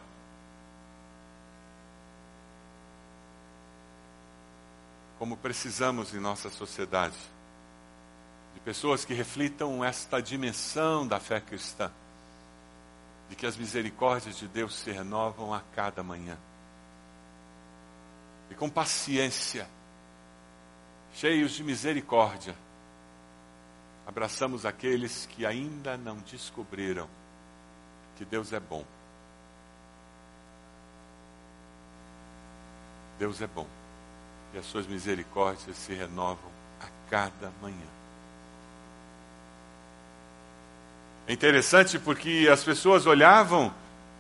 Como 5.18 5.36
precisamos 5.36 6.14
em 6.14 6.20
nossa 6.20 6.50
sociedade 6.50 7.16
pessoas 8.66 9.04
que 9.04 9.14
reflitam 9.14 9.84
esta 9.84 10.20
dimensão 10.20 11.06
da 11.06 11.20
fé 11.20 11.40
cristã, 11.40 11.88
de 13.30 13.36
que 13.36 13.46
as 13.46 13.56
misericórdias 13.56 14.36
de 14.38 14.48
Deus 14.48 14.74
se 14.74 14.90
renovam 14.90 15.54
a 15.54 15.60
cada 15.72 16.02
manhã. 16.02 16.36
Com 18.58 18.68
paciência, 18.70 19.68
cheios 21.14 21.52
de 21.52 21.62
misericórdia, 21.62 22.54
abraçamos 24.06 24.64
aqueles 24.64 25.26
que 25.26 25.44
ainda 25.44 25.96
não 25.96 26.16
descobriram 26.18 27.08
que 28.16 28.24
Deus 28.24 28.52
é 28.52 28.60
bom. 28.60 28.84
Deus 33.18 33.40
é 33.40 33.46
bom. 33.46 33.66
E 34.54 34.58
as 34.58 34.66
suas 34.66 34.86
misericórdias 34.86 35.76
se 35.76 35.92
renovam 35.92 36.50
a 36.80 37.10
cada 37.10 37.50
manhã. 37.60 37.86
É 41.26 41.32
interessante 41.32 41.98
porque 41.98 42.48
as 42.50 42.62
pessoas 42.62 43.04
olhavam 43.04 43.74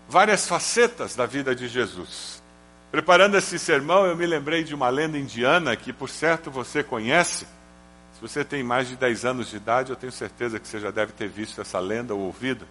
várias 0.08 0.46
facetas 0.46 1.14
da 1.14 1.24
vida 1.24 1.54
de 1.54 1.68
Jesus. 1.68 2.42
Preparando 2.90 3.36
esse 3.36 3.58
sermão, 3.58 4.06
eu 4.06 4.16
me 4.16 4.26
lembrei 4.26 4.62
de 4.62 4.74
uma 4.74 4.88
lenda 4.88 5.18
indiana 5.18 5.76
que, 5.76 5.92
por 5.92 6.08
certo, 6.08 6.50
você 6.50 6.82
conhece. 6.82 7.46
Se 8.14 8.20
você 8.20 8.44
tem 8.44 8.62
mais 8.62 8.88
de 8.88 8.96
10 8.96 9.24
anos 9.24 9.50
de 9.50 9.56
idade, 9.56 9.90
eu 9.90 9.96
tenho 9.96 10.12
certeza 10.12 10.58
que 10.58 10.66
você 10.66 10.80
já 10.80 10.90
deve 10.90 11.12
ter 11.12 11.28
visto 11.28 11.60
essa 11.60 11.78
lenda 11.78 12.14
ou 12.14 12.20
ouvido. 12.20 12.66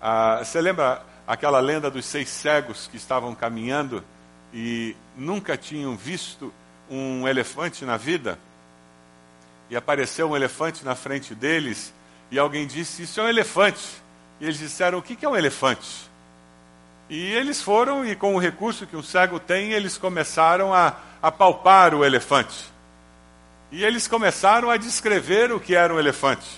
Ah, 0.00 0.40
você 0.42 0.60
lembra 0.60 1.02
aquela 1.26 1.60
lenda 1.60 1.90
dos 1.90 2.06
seis 2.06 2.28
cegos 2.28 2.88
que 2.90 2.96
estavam 2.96 3.34
caminhando 3.34 4.02
e 4.54 4.96
nunca 5.16 5.56
tinham 5.56 5.96
visto 5.96 6.52
um 6.88 7.28
elefante 7.28 7.84
na 7.84 7.96
vida? 7.96 8.38
E 9.68 9.76
apareceu 9.76 10.30
um 10.30 10.36
elefante 10.36 10.84
na 10.84 10.94
frente 10.94 11.34
deles 11.34 11.92
e 12.30 12.38
alguém 12.38 12.66
disse: 12.66 13.02
Isso 13.02 13.20
é 13.20 13.24
um 13.24 13.28
elefante. 13.28 13.86
E 14.40 14.44
eles 14.44 14.58
disseram: 14.58 14.98
O 14.98 15.02
que 15.02 15.24
é 15.24 15.28
um 15.28 15.36
elefante? 15.36 16.10
E 17.12 17.34
eles 17.34 17.60
foram, 17.60 18.06
e 18.06 18.16
com 18.16 18.34
o 18.34 18.38
recurso 18.38 18.86
que 18.86 18.96
um 18.96 19.02
cego 19.02 19.38
tem, 19.38 19.72
eles 19.72 19.98
começaram 19.98 20.72
a, 20.72 20.96
a 21.20 21.30
palpar 21.30 21.94
o 21.94 22.02
elefante. 22.02 22.72
E 23.70 23.84
eles 23.84 24.08
começaram 24.08 24.70
a 24.70 24.78
descrever 24.78 25.52
o 25.52 25.60
que 25.60 25.74
era 25.74 25.92
um 25.92 25.98
elefante. 25.98 26.48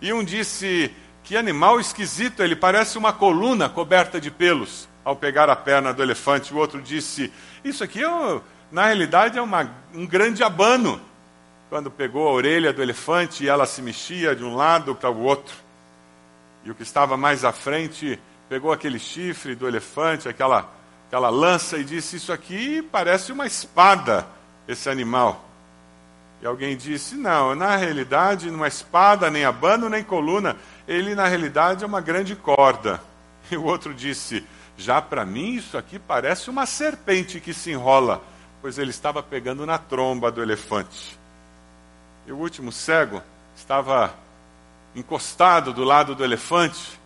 E 0.00 0.10
um 0.10 0.24
disse: 0.24 0.90
Que 1.22 1.36
animal 1.36 1.78
esquisito, 1.78 2.42
ele 2.42 2.56
parece 2.56 2.96
uma 2.96 3.12
coluna 3.12 3.68
coberta 3.68 4.18
de 4.18 4.30
pelos 4.30 4.88
ao 5.04 5.14
pegar 5.16 5.50
a 5.50 5.56
perna 5.56 5.92
do 5.92 6.02
elefante. 6.02 6.54
O 6.54 6.56
outro 6.56 6.80
disse: 6.80 7.30
Isso 7.62 7.84
aqui, 7.84 8.02
é, 8.02 8.40
na 8.72 8.86
realidade, 8.86 9.36
é 9.36 9.42
uma, 9.42 9.70
um 9.92 10.06
grande 10.06 10.42
abano 10.42 10.98
quando 11.68 11.90
pegou 11.90 12.26
a 12.26 12.32
orelha 12.32 12.72
do 12.72 12.80
elefante 12.80 13.44
e 13.44 13.50
ela 13.50 13.66
se 13.66 13.82
mexia 13.82 14.34
de 14.34 14.44
um 14.44 14.56
lado 14.56 14.94
para 14.94 15.10
o 15.10 15.20
outro. 15.20 15.54
E 16.64 16.70
o 16.70 16.74
que 16.74 16.82
estava 16.82 17.18
mais 17.18 17.44
à 17.44 17.52
frente 17.52 18.18
pegou 18.48 18.72
aquele 18.72 18.98
chifre 18.98 19.54
do 19.54 19.66
elefante, 19.66 20.28
aquela, 20.28 20.68
aquela 21.06 21.28
lança 21.28 21.78
e 21.78 21.84
disse: 21.84 22.16
Isso 22.16 22.32
aqui 22.32 22.82
parece 22.82 23.32
uma 23.32 23.46
espada, 23.46 24.26
esse 24.68 24.88
animal. 24.88 25.44
E 26.42 26.46
alguém 26.46 26.76
disse: 26.76 27.14
Não, 27.14 27.54
na 27.54 27.76
realidade, 27.76 28.50
não 28.50 28.64
é 28.64 28.68
espada, 28.68 29.30
nem 29.30 29.44
abano, 29.44 29.88
nem 29.88 30.04
coluna. 30.04 30.56
Ele, 30.86 31.14
na 31.14 31.26
realidade, 31.26 31.84
é 31.84 31.86
uma 31.86 32.00
grande 32.00 32.36
corda. 32.36 33.00
E 33.50 33.56
o 33.56 33.64
outro 33.64 33.92
disse: 33.92 34.44
Já 34.76 35.00
para 35.02 35.24
mim, 35.24 35.54
isso 35.54 35.76
aqui 35.76 35.98
parece 35.98 36.48
uma 36.48 36.66
serpente 36.66 37.40
que 37.40 37.52
se 37.52 37.70
enrola, 37.70 38.22
pois 38.62 38.78
ele 38.78 38.90
estava 38.90 39.22
pegando 39.22 39.66
na 39.66 39.78
tromba 39.78 40.30
do 40.30 40.42
elefante. 40.42 41.18
E 42.26 42.32
o 42.32 42.36
último 42.36 42.72
cego 42.72 43.22
estava 43.54 44.14
encostado 44.96 45.72
do 45.72 45.84
lado 45.84 46.14
do 46.14 46.24
elefante 46.24 46.98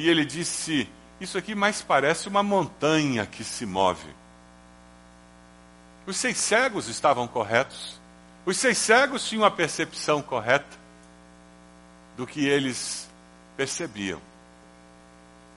e 0.00 0.08
ele 0.08 0.24
disse: 0.24 0.88
Isso 1.20 1.36
aqui 1.36 1.54
mais 1.54 1.82
parece 1.82 2.26
uma 2.26 2.42
montanha 2.42 3.26
que 3.26 3.44
se 3.44 3.66
move. 3.66 4.08
Os 6.06 6.16
seis 6.16 6.38
cegos 6.38 6.88
estavam 6.88 7.28
corretos. 7.28 8.00
Os 8.46 8.56
seis 8.56 8.78
cegos 8.78 9.28
tinham 9.28 9.44
a 9.44 9.50
percepção 9.50 10.22
correta 10.22 10.78
do 12.16 12.26
que 12.26 12.46
eles 12.46 13.06
percebiam. 13.58 14.18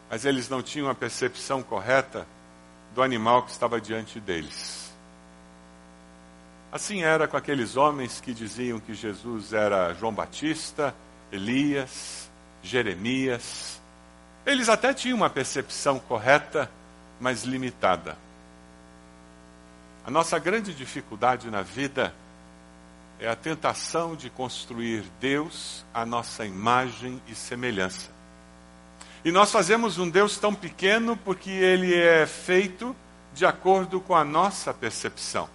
Mas 0.09 0.25
eles 0.25 0.49
não 0.49 0.61
tinham 0.61 0.89
a 0.89 0.93
percepção 0.93 1.63
correta 1.63 2.27
do 2.93 3.01
animal 3.01 3.43
que 3.43 3.51
estava 3.51 3.79
diante 3.79 4.19
deles. 4.19 4.91
Assim 6.69 7.01
era 7.01 7.29
com 7.29 7.37
aqueles 7.37 7.77
homens 7.77 8.19
que 8.19 8.33
diziam 8.33 8.77
que 8.77 8.93
Jesus 8.93 9.53
era 9.53 9.93
João 9.93 10.13
Batista, 10.13 10.93
Elias, 11.31 12.29
Jeremias, 12.61 13.81
eles 14.45 14.69
até 14.69 14.93
tinham 14.93 15.17
uma 15.17 15.29
percepção 15.29 15.99
correta, 15.99 16.69
mas 17.19 17.43
limitada. 17.43 18.17
A 20.05 20.11
nossa 20.11 20.37
grande 20.37 20.73
dificuldade 20.73 21.49
na 21.49 21.61
vida 21.61 22.13
é 23.19 23.29
a 23.29 23.35
tentação 23.35 24.15
de 24.15 24.29
construir 24.29 25.05
Deus 25.21 25.85
à 25.93 26.05
nossa 26.05 26.45
imagem 26.45 27.21
e 27.27 27.33
semelhança. 27.33 28.11
E 29.23 29.31
nós 29.31 29.49
fazemos 29.49 29.97
um 29.97 30.09
Deus 30.09 30.37
tão 30.37 30.53
pequeno 30.53 31.15
porque 31.15 31.49
ele 31.49 31.95
é 31.95 32.25
feito 32.25 32.93
de 33.33 33.45
acordo 33.45 34.01
com 34.01 34.13
a 34.13 34.25
nossa 34.25 34.73
percepção. 34.73 35.49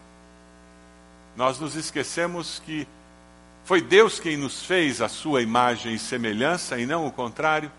Nós 1.36 1.60
nos 1.60 1.76
esquecemos 1.76 2.62
que 2.64 2.88
foi 3.64 3.82
Deus 3.82 4.18
quem 4.18 4.38
nos 4.38 4.64
fez 4.64 5.02
a 5.02 5.08
sua 5.08 5.42
imagem 5.42 5.94
e 5.94 5.98
semelhança 5.98 6.78
e 6.78 6.86
não 6.86 7.06
o 7.06 7.12
contrário. 7.12 7.70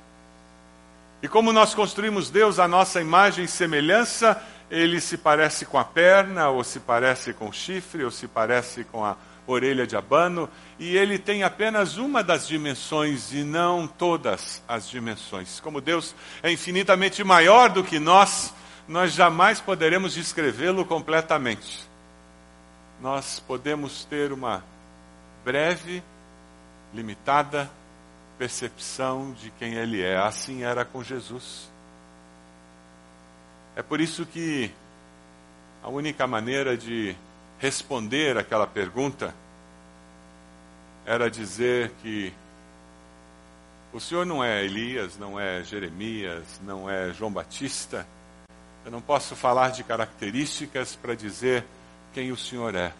E 1.21 1.27
como 1.27 1.51
nós 1.51 1.75
construímos 1.75 2.29
Deus 2.29 2.59
à 2.59 2.67
nossa 2.67 3.01
imagem 3.01 3.45
e 3.45 3.47
semelhança, 3.47 4.41
ele 4.71 5.01
se 5.01 5.17
parece 5.17 5.65
com 5.65 5.77
a 5.77 5.83
perna, 5.83 6.49
ou 6.49 6.63
se 6.63 6.79
parece 6.79 7.33
com 7.33 7.49
o 7.49 7.53
chifre, 7.53 8.03
ou 8.03 8.11
se 8.11 8.27
parece 8.27 8.85
com 8.85 9.03
a 9.03 9.17
orelha 9.45 9.85
de 9.85 9.97
abano, 9.97 10.47
e 10.77 10.95
ele 10.95 11.17
tem 11.17 11.43
apenas 11.43 11.97
uma 11.97 12.23
das 12.23 12.47
dimensões 12.47 13.33
e 13.33 13.43
não 13.43 13.87
todas 13.87 14.61
as 14.67 14.87
dimensões. 14.87 15.59
Como 15.59 15.81
Deus 15.81 16.15
é 16.43 16.51
infinitamente 16.51 17.23
maior 17.23 17.69
do 17.69 17.83
que 17.83 17.99
nós, 17.99 18.53
nós 18.87 19.13
jamais 19.13 19.59
poderemos 19.59 20.13
descrevê-lo 20.13 20.85
completamente. 20.85 21.87
Nós 23.01 23.39
podemos 23.39 24.05
ter 24.05 24.31
uma 24.31 24.63
breve, 25.43 26.03
limitada 26.93 27.69
percepção 28.39 29.33
de 29.33 29.51
quem 29.51 29.73
ele 29.73 30.01
é. 30.01 30.17
Assim 30.17 30.63
era 30.63 30.85
com 30.85 31.03
Jesus. 31.03 31.69
É 33.75 33.83
por 33.83 33.99
isso 33.99 34.25
que 34.25 34.71
a 35.83 35.89
única 35.89 36.25
maneira 36.25 36.77
de 36.77 37.15
responder 37.59 38.37
aquela 38.37 38.65
pergunta 38.65 39.35
era 41.05 41.29
dizer 41.29 41.91
que 42.01 42.33
o 43.91 43.99
Senhor 43.99 44.25
não 44.25 44.41
é 44.41 44.63
Elias, 44.63 45.17
não 45.17 45.37
é 45.37 45.61
Jeremias, 45.63 46.61
não 46.63 46.89
é 46.89 47.11
João 47.11 47.31
Batista. 47.31 48.07
Eu 48.85 48.91
não 48.91 49.01
posso 49.01 49.35
falar 49.35 49.71
de 49.71 49.83
características 49.83 50.95
para 50.95 51.13
dizer 51.13 51.65
quem 52.13 52.31
o 52.31 52.37
Senhor 52.37 52.73
é. 52.73 52.93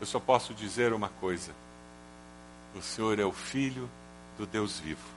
Eu 0.00 0.06
só 0.06 0.18
posso 0.18 0.52
dizer 0.52 0.92
uma 0.92 1.08
coisa: 1.08 1.52
o 2.74 2.82
Senhor 2.82 3.20
é 3.20 3.24
o 3.24 3.32
Filho 3.32 3.88
do 4.38 4.46
Deus 4.46 4.78
vivo. 4.78 5.16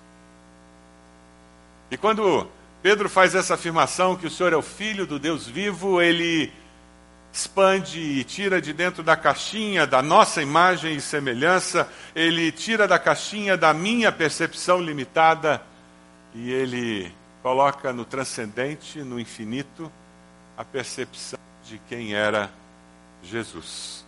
E 1.91 1.97
quando 1.97 2.47
Pedro 2.81 3.09
faz 3.09 3.35
essa 3.35 3.55
afirmação 3.55 4.15
que 4.15 4.27
o 4.27 4.29
Senhor 4.29 4.53
é 4.53 4.55
o 4.55 4.61
Filho 4.61 5.05
do 5.05 5.19
Deus 5.19 5.47
vivo, 5.47 6.01
ele 6.01 6.51
expande 7.31 7.99
e 7.99 8.23
tira 8.23 8.61
de 8.61 8.73
dentro 8.73 9.03
da 9.03 9.15
caixinha 9.15 9.85
da 9.85 10.01
nossa 10.01 10.41
imagem 10.41 10.95
e 10.95 11.01
semelhança, 11.01 11.87
ele 12.15 12.51
tira 12.51 12.87
da 12.87 12.97
caixinha 12.97 13.55
da 13.55 13.73
minha 13.73 14.11
percepção 14.11 14.81
limitada 14.81 15.61
e 16.33 16.51
ele 16.51 17.11
coloca 17.41 17.93
no 17.93 18.05
transcendente, 18.05 18.99
no 18.99 19.19
infinito, 19.19 19.91
a 20.57 20.63
percepção 20.63 21.39
de 21.63 21.79
quem 21.87 22.13
era 22.13 22.51
Jesus. 23.23 24.05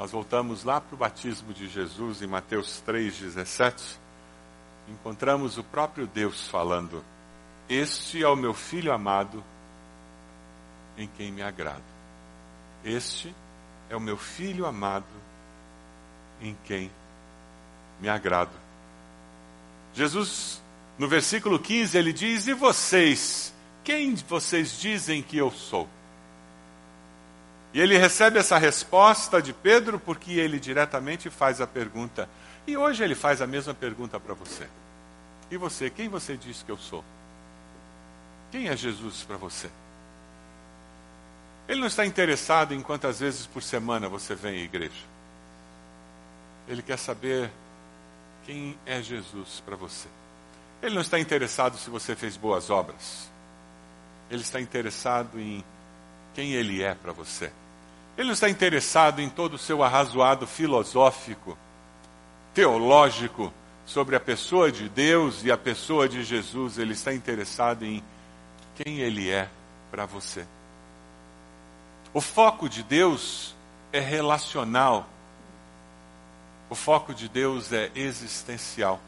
Nós 0.00 0.12
voltamos 0.12 0.64
lá 0.64 0.80
para 0.80 0.94
o 0.94 0.98
batismo 0.98 1.52
de 1.52 1.68
Jesus 1.68 2.22
em 2.22 2.26
Mateus 2.26 2.82
3,17. 2.86 3.98
Encontramos 4.88 5.58
o 5.58 5.62
próprio 5.62 6.06
Deus 6.06 6.48
falando: 6.48 7.04
Este 7.68 8.24
é 8.24 8.26
o 8.26 8.34
meu 8.34 8.54
filho 8.54 8.94
amado, 8.94 9.44
em 10.96 11.06
quem 11.06 11.30
me 11.30 11.42
agrado. 11.42 11.82
Este 12.82 13.34
é 13.90 13.94
o 13.94 14.00
meu 14.00 14.16
filho 14.16 14.64
amado, 14.64 15.04
em 16.40 16.56
quem 16.64 16.90
me 18.00 18.08
agrado. 18.08 18.56
Jesus, 19.92 20.62
no 20.98 21.08
versículo 21.08 21.58
15, 21.58 21.98
ele 21.98 22.14
diz: 22.14 22.46
E 22.46 22.54
vocês? 22.54 23.52
Quem 23.84 24.14
vocês 24.14 24.80
dizem 24.80 25.22
que 25.22 25.36
eu 25.36 25.50
sou? 25.50 25.86
E 27.72 27.80
ele 27.80 27.96
recebe 27.96 28.38
essa 28.38 28.58
resposta 28.58 29.40
de 29.40 29.52
Pedro 29.52 29.98
porque 29.98 30.32
ele 30.32 30.58
diretamente 30.58 31.30
faz 31.30 31.60
a 31.60 31.66
pergunta. 31.66 32.28
E 32.66 32.76
hoje 32.76 33.04
ele 33.04 33.14
faz 33.14 33.40
a 33.40 33.46
mesma 33.46 33.72
pergunta 33.72 34.18
para 34.18 34.34
você. 34.34 34.66
E 35.50 35.56
você, 35.56 35.88
quem 35.88 36.08
você 36.08 36.36
diz 36.36 36.62
que 36.62 36.70
eu 36.70 36.78
sou? 36.78 37.04
Quem 38.50 38.68
é 38.68 38.76
Jesus 38.76 39.22
para 39.22 39.36
você? 39.36 39.70
Ele 41.68 41.80
não 41.80 41.86
está 41.86 42.04
interessado 42.04 42.74
em 42.74 42.82
quantas 42.82 43.20
vezes 43.20 43.46
por 43.46 43.62
semana 43.62 44.08
você 44.08 44.34
vem 44.34 44.60
à 44.60 44.64
igreja. 44.64 45.04
Ele 46.66 46.82
quer 46.82 46.98
saber 46.98 47.50
quem 48.44 48.76
é 48.84 49.00
Jesus 49.00 49.62
para 49.64 49.76
você. 49.76 50.08
Ele 50.82 50.94
não 50.94 51.02
está 51.02 51.18
interessado 51.20 51.78
se 51.78 51.88
você 51.90 52.16
fez 52.16 52.36
boas 52.36 52.70
obras. 52.70 53.28
Ele 54.30 54.42
está 54.42 54.60
interessado 54.60 55.38
em 55.38 55.64
quem 56.40 56.52
ele 56.54 56.82
é 56.82 56.94
para 56.94 57.12
você. 57.12 57.52
Ele 58.16 58.28
não 58.28 58.32
está 58.32 58.48
interessado 58.48 59.20
em 59.20 59.28
todo 59.28 59.54
o 59.54 59.58
seu 59.58 59.84
arrazoado 59.84 60.46
filosófico, 60.46 61.54
teológico 62.54 63.52
sobre 63.84 64.16
a 64.16 64.20
pessoa 64.20 64.72
de 64.72 64.88
Deus 64.88 65.44
e 65.44 65.52
a 65.52 65.58
pessoa 65.58 66.08
de 66.08 66.24
Jesus. 66.24 66.78
Ele 66.78 66.94
está 66.94 67.12
interessado 67.12 67.84
em 67.84 68.02
quem 68.74 69.00
ele 69.00 69.28
é 69.28 69.50
para 69.90 70.06
você. 70.06 70.46
O 72.14 72.22
foco 72.22 72.70
de 72.70 72.82
Deus 72.82 73.54
é 73.92 74.00
relacional. 74.00 75.06
O 76.70 76.74
foco 76.74 77.12
de 77.12 77.28
Deus 77.28 77.70
é 77.70 77.90
existencial. 77.94 78.98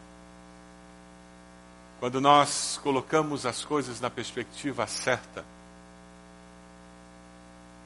Quando 1.98 2.20
nós 2.20 2.78
colocamos 2.82 3.46
as 3.46 3.64
coisas 3.64 4.02
na 4.02 4.10
perspectiva 4.10 4.86
certa, 4.86 5.42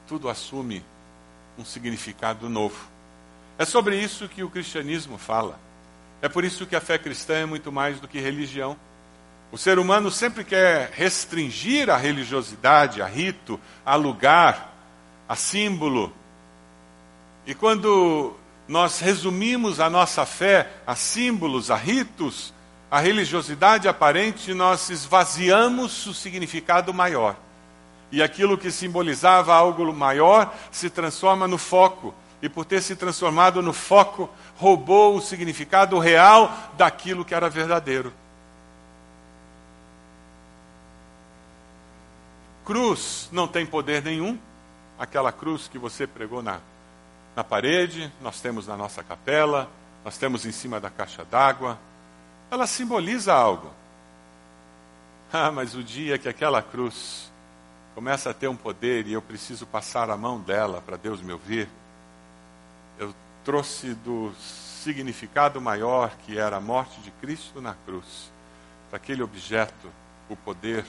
tudo 0.07 0.29
assume 0.29 0.83
um 1.57 1.65
significado 1.65 2.49
novo. 2.49 2.87
É 3.57 3.65
sobre 3.65 3.99
isso 3.99 4.29
que 4.29 4.43
o 4.43 4.49
cristianismo 4.49 5.17
fala. 5.17 5.59
É 6.21 6.29
por 6.29 6.45
isso 6.45 6.65
que 6.65 6.75
a 6.75 6.81
fé 6.81 6.97
cristã 6.97 7.33
é 7.33 7.45
muito 7.45 7.71
mais 7.71 7.99
do 7.99 8.07
que 8.07 8.19
religião. 8.19 8.77
O 9.51 9.57
ser 9.57 9.79
humano 9.79 10.09
sempre 10.09 10.43
quer 10.43 10.91
restringir 10.91 11.89
a 11.89 11.97
religiosidade, 11.97 13.01
a 13.01 13.05
rito, 13.05 13.59
a 13.85 13.95
lugar, 13.95 14.73
a 15.27 15.35
símbolo. 15.35 16.13
E 17.45 17.53
quando 17.53 18.35
nós 18.67 18.99
resumimos 18.99 19.79
a 19.79 19.89
nossa 19.89 20.25
fé 20.25 20.69
a 20.85 20.95
símbolos, 20.95 21.71
a 21.71 21.75
ritos, 21.75 22.53
a 22.89 22.99
religiosidade 22.99 23.87
aparente, 23.87 24.53
nós 24.53 24.89
esvaziamos 24.89 26.05
o 26.05 26.13
significado 26.13 26.93
maior. 26.93 27.35
E 28.11 28.21
aquilo 28.23 28.57
que 28.57 28.71
simbolizava 28.71 29.53
algo 29.53 29.91
maior 29.93 30.53
se 30.71 30.89
transforma 30.89 31.47
no 31.47 31.57
foco. 31.57 32.13
E 32.41 32.47
por 32.47 32.65
ter 32.65 32.81
se 32.81 32.95
transformado 32.95 33.61
no 33.61 33.73
foco, 33.73 34.29
roubou 34.57 35.15
o 35.15 35.21
significado 35.21 35.97
real 35.99 36.51
daquilo 36.77 37.25
que 37.25 37.33
era 37.33 37.49
verdadeiro. 37.49 38.13
cruz 42.67 43.29
não 43.31 43.47
tem 43.47 43.65
poder 43.65 44.03
nenhum, 44.03 44.37
aquela 44.99 45.31
cruz 45.31 45.69
que 45.69 45.79
você 45.79 46.05
pregou 46.05 46.43
na, 46.43 46.59
na 47.33 47.41
parede, 47.41 48.11
nós 48.21 48.41
temos 48.41 48.67
na 48.67 48.75
nossa 48.75 49.01
capela, 49.01 49.69
nós 50.03 50.17
temos 50.17 50.45
em 50.45 50.51
cima 50.51 50.77
da 50.77 50.89
caixa 50.89 51.23
d'água, 51.23 51.79
ela 52.51 52.67
simboliza 52.67 53.33
algo. 53.33 53.71
Ah, 55.31 55.49
mas 55.49 55.75
o 55.75 55.83
dia 55.83 56.17
que 56.17 56.27
aquela 56.27 56.61
cruz 56.61 57.31
começa 57.97 58.29
a 58.29 58.33
ter 58.33 58.47
um 58.47 58.55
poder 58.55 59.07
e 59.07 59.13
eu 59.13 59.21
preciso 59.23 59.65
passar 59.65 60.11
a 60.11 60.15
mão 60.15 60.39
dela 60.39 60.83
para 60.85 60.97
Deus 60.97 61.19
me 61.19 61.33
ouvir, 61.33 61.67
eu 62.99 63.11
trouxe 63.43 63.95
do 63.95 64.31
significado 64.35 65.59
maior 65.59 66.15
que 66.17 66.37
era 66.37 66.57
a 66.57 66.61
morte 66.61 67.01
de 67.01 67.09
Cristo 67.09 67.59
na 67.59 67.73
cruz, 67.73 68.31
para 68.87 68.97
aquele 68.97 69.23
objeto, 69.23 69.91
o 70.29 70.35
poder, 70.35 70.85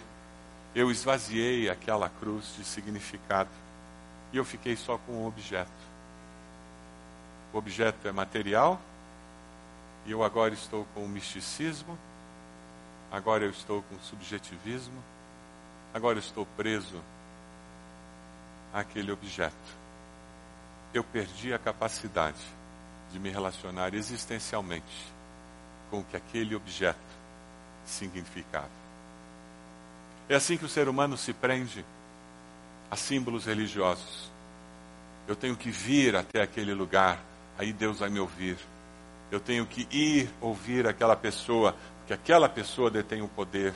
eu 0.75 0.91
esvaziei 0.91 1.71
aquela 1.71 2.11
cruz 2.11 2.55
de 2.59 2.63
significado. 2.63 3.49
E 4.31 4.37
eu 4.37 4.45
fiquei 4.45 4.77
só 4.77 4.99
com 4.99 5.13
o 5.13 5.27
objeto. 5.27 5.71
O 7.55 7.57
objeto 7.57 8.07
é 8.07 8.13
material. 8.13 8.79
E 10.05 10.11
eu 10.11 10.23
agora 10.23 10.53
estou 10.53 10.87
com 10.93 11.07
o 11.07 11.09
misticismo, 11.09 11.99
agora 13.11 13.47
eu 13.47 13.51
estou 13.51 13.81
com 13.81 13.95
o 13.95 14.01
subjetivismo, 14.01 15.03
agora 15.93 16.19
estou 16.19 16.47
preso 16.57 17.01
àquele 18.73 19.13
objeto. 19.13 19.55
Eu 20.93 21.05
perdi 21.05 21.53
a 21.53 21.59
capacidade 21.59 22.39
de 23.13 23.19
me 23.19 23.31
relacionar 23.31 23.95
existencialmente 23.95 25.13
com 25.91 26.01
o 26.01 26.05
que 26.05 26.17
aquele 26.17 26.55
objeto 26.55 26.99
significava. 27.85 28.69
É 30.29 30.35
assim 30.35 30.59
que 30.59 30.65
o 30.65 30.69
ser 30.69 30.89
humano 30.89 31.17
se 31.17 31.33
prende 31.33 31.85
a 32.91 32.97
símbolos 32.97 33.47
religiosos. 33.47 34.31
Eu 35.27 35.35
tenho 35.35 35.57
que 35.57 35.71
vir 35.71 36.17
até 36.17 36.43
aquele 36.43 36.75
lugar, 36.75 37.19
aí 37.59 37.73
Deus 37.73 37.99
vai 38.01 38.11
me 38.11 38.21
ouvir. 38.21 38.59
Eu 39.31 39.41
tenho 39.41 39.67
que 39.67 39.87
ir 39.91 40.31
ouvir 40.41 40.87
aquela 40.87 41.17
pessoa, 41.17 41.75
porque 41.99 42.13
aquela 42.13 42.49
pessoa 42.49 42.91
detém 42.91 43.23
o 43.23 43.29
poder. 43.29 43.75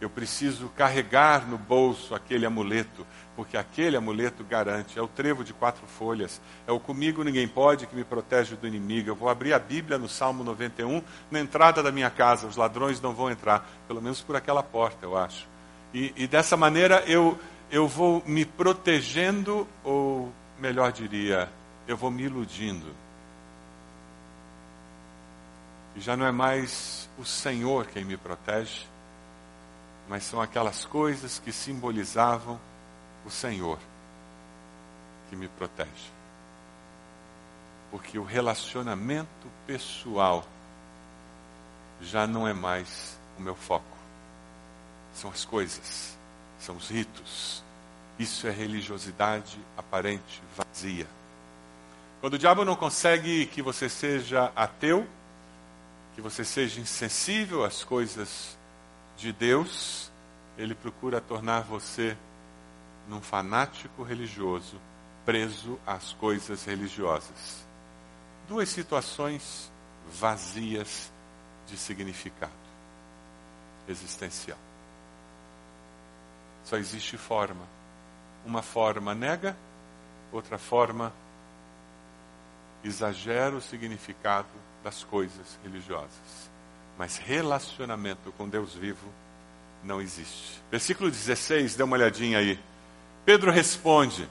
Eu 0.00 0.08
preciso 0.08 0.68
carregar 0.70 1.46
no 1.46 1.58
bolso 1.58 2.14
aquele 2.14 2.46
amuleto, 2.46 3.06
porque 3.36 3.56
aquele 3.56 3.96
amuleto 3.96 4.42
garante. 4.42 4.98
É 4.98 5.02
o 5.02 5.06
trevo 5.06 5.44
de 5.44 5.52
quatro 5.52 5.86
folhas. 5.86 6.40
É 6.66 6.72
o 6.72 6.80
comigo 6.80 7.22
ninguém 7.22 7.46
pode 7.46 7.86
que 7.86 7.94
me 7.94 8.02
protege 8.02 8.56
do 8.56 8.66
inimigo. 8.66 9.10
Eu 9.10 9.14
vou 9.14 9.28
abrir 9.28 9.52
a 9.52 9.58
Bíblia 9.58 9.98
no 9.98 10.08
Salmo 10.08 10.42
91, 10.42 11.02
na 11.30 11.40
entrada 11.40 11.82
da 11.82 11.92
minha 11.92 12.08
casa. 12.08 12.46
Os 12.46 12.56
ladrões 12.56 13.00
não 13.00 13.14
vão 13.14 13.30
entrar, 13.30 13.68
pelo 13.86 14.00
menos 14.00 14.22
por 14.22 14.36
aquela 14.36 14.62
porta, 14.62 15.04
eu 15.04 15.16
acho. 15.16 15.46
E, 15.92 16.14
e 16.16 16.26
dessa 16.26 16.56
maneira 16.56 17.04
eu, 17.06 17.38
eu 17.70 17.86
vou 17.86 18.22
me 18.26 18.44
protegendo, 18.44 19.68
ou 19.84 20.32
melhor 20.58 20.92
diria, 20.92 21.48
eu 21.86 21.96
vou 21.96 22.10
me 22.10 22.22
iludindo. 22.22 22.86
E 25.94 26.00
já 26.00 26.16
não 26.16 26.24
é 26.24 26.32
mais 26.32 27.08
o 27.18 27.24
Senhor 27.24 27.86
quem 27.86 28.04
me 28.04 28.16
protege, 28.16 28.86
mas 30.10 30.24
são 30.24 30.42
aquelas 30.42 30.84
coisas 30.84 31.38
que 31.38 31.52
simbolizavam 31.52 32.58
o 33.24 33.30
Senhor 33.30 33.78
que 35.28 35.36
me 35.36 35.46
protege. 35.46 36.10
Porque 37.92 38.18
o 38.18 38.24
relacionamento 38.24 39.48
pessoal 39.68 40.44
já 42.00 42.26
não 42.26 42.46
é 42.46 42.52
mais 42.52 43.16
o 43.38 43.40
meu 43.40 43.54
foco. 43.54 43.86
São 45.14 45.30
as 45.30 45.44
coisas, 45.44 46.18
são 46.58 46.74
os 46.74 46.88
ritos. 46.88 47.62
Isso 48.18 48.48
é 48.48 48.50
religiosidade 48.50 49.60
aparente, 49.76 50.42
vazia. 50.56 51.06
Quando 52.20 52.34
o 52.34 52.38
diabo 52.38 52.64
não 52.64 52.74
consegue 52.74 53.46
que 53.46 53.62
você 53.62 53.88
seja 53.88 54.50
ateu, 54.56 55.06
que 56.16 56.20
você 56.20 56.44
seja 56.44 56.80
insensível 56.80 57.64
às 57.64 57.84
coisas 57.84 58.58
de 59.20 59.32
Deus, 59.34 60.10
ele 60.56 60.74
procura 60.74 61.20
tornar 61.20 61.60
você 61.60 62.16
num 63.06 63.20
fanático 63.20 64.02
religioso 64.02 64.80
preso 65.26 65.78
às 65.86 66.14
coisas 66.14 66.64
religiosas. 66.64 67.64
Duas 68.48 68.70
situações 68.70 69.70
vazias 70.10 71.12
de 71.66 71.76
significado 71.76 72.50
existencial. 73.86 74.58
Só 76.64 76.78
existe 76.78 77.18
forma. 77.18 77.68
Uma 78.46 78.62
forma 78.62 79.14
nega, 79.14 79.54
outra 80.32 80.56
forma 80.56 81.12
exagera 82.82 83.54
o 83.54 83.60
significado 83.60 84.48
das 84.82 85.04
coisas 85.04 85.58
religiosas. 85.62 86.49
Mas 87.00 87.16
relacionamento 87.16 88.30
com 88.32 88.46
Deus 88.46 88.74
vivo 88.74 89.08
não 89.82 90.02
existe. 90.02 90.60
Versículo 90.70 91.10
16, 91.10 91.74
dê 91.74 91.82
uma 91.82 91.96
olhadinha 91.96 92.36
aí. 92.36 92.60
Pedro 93.24 93.50
responde: 93.50 94.24
O 94.24 94.28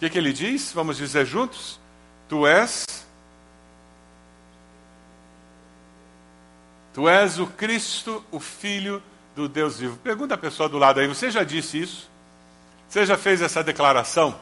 que, 0.00 0.08
que 0.08 0.16
ele 0.16 0.32
diz? 0.32 0.72
Vamos 0.72 0.96
dizer 0.96 1.26
juntos? 1.26 1.78
Tu 2.26 2.46
és. 2.46 2.86
Tu 6.94 7.06
és 7.06 7.38
o 7.38 7.48
Cristo, 7.48 8.24
o 8.30 8.40
Filho 8.40 9.02
do 9.34 9.46
Deus 9.46 9.78
vivo. 9.78 9.98
Pergunta 9.98 10.36
a 10.36 10.38
pessoa 10.38 10.70
do 10.70 10.78
lado 10.78 11.00
aí: 11.00 11.06
Você 11.06 11.30
já 11.30 11.44
disse 11.44 11.82
isso? 11.82 12.08
Você 12.88 13.04
já 13.04 13.18
fez 13.18 13.42
essa 13.42 13.62
declaração? 13.62 14.40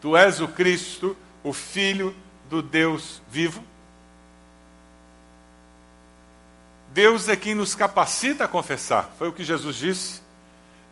Tu 0.00 0.16
és 0.16 0.40
o 0.40 0.48
Cristo, 0.48 1.14
o 1.44 1.52
Filho 1.52 2.16
do 2.48 2.62
Deus 2.62 3.20
vivo? 3.30 3.62
Deus 6.92 7.28
é 7.28 7.36
quem 7.36 7.54
nos 7.54 7.74
capacita 7.74 8.44
a 8.44 8.48
confessar, 8.48 9.14
foi 9.18 9.28
o 9.28 9.32
que 9.32 9.44
Jesus 9.44 9.76
disse. 9.76 10.20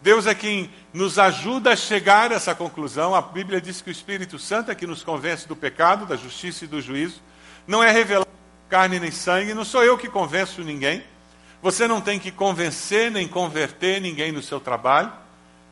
Deus 0.00 0.26
é 0.26 0.34
quem 0.34 0.70
nos 0.92 1.18
ajuda 1.18 1.72
a 1.72 1.76
chegar 1.76 2.30
a 2.30 2.37
essa 2.37 2.54
conclusão. 2.54 3.16
A 3.16 3.20
Bíblia 3.20 3.61
diz 3.61 3.80
que 3.80 3.90
o 3.90 3.92
Espírito 3.92 4.38
Santo 4.38 4.70
é 4.70 4.74
que 4.74 4.87
nos 4.87 5.02
convence 5.02 5.48
do 5.48 5.56
pecado, 5.56 6.06
da 6.06 6.14
justiça 6.14 6.64
e 6.64 6.68
do 6.68 6.80
juízo. 6.80 7.20
Não 7.66 7.82
é 7.82 7.90
revelado 7.90 8.28
carne 8.68 9.00
nem 9.00 9.11
sangue, 9.11 9.54
não 9.54 9.64
sou 9.64 9.82
eu 9.82 9.98
que 9.98 10.08
convenço 10.08 10.62
ninguém. 10.62 11.02
Você 11.61 11.88
não 11.88 12.00
tem 12.00 12.20
que 12.20 12.30
convencer 12.30 13.11
nem 13.11 13.26
converter 13.26 14.00
ninguém 14.00 14.30
no 14.30 14.42
seu 14.42 14.61
trabalho. 14.61 15.12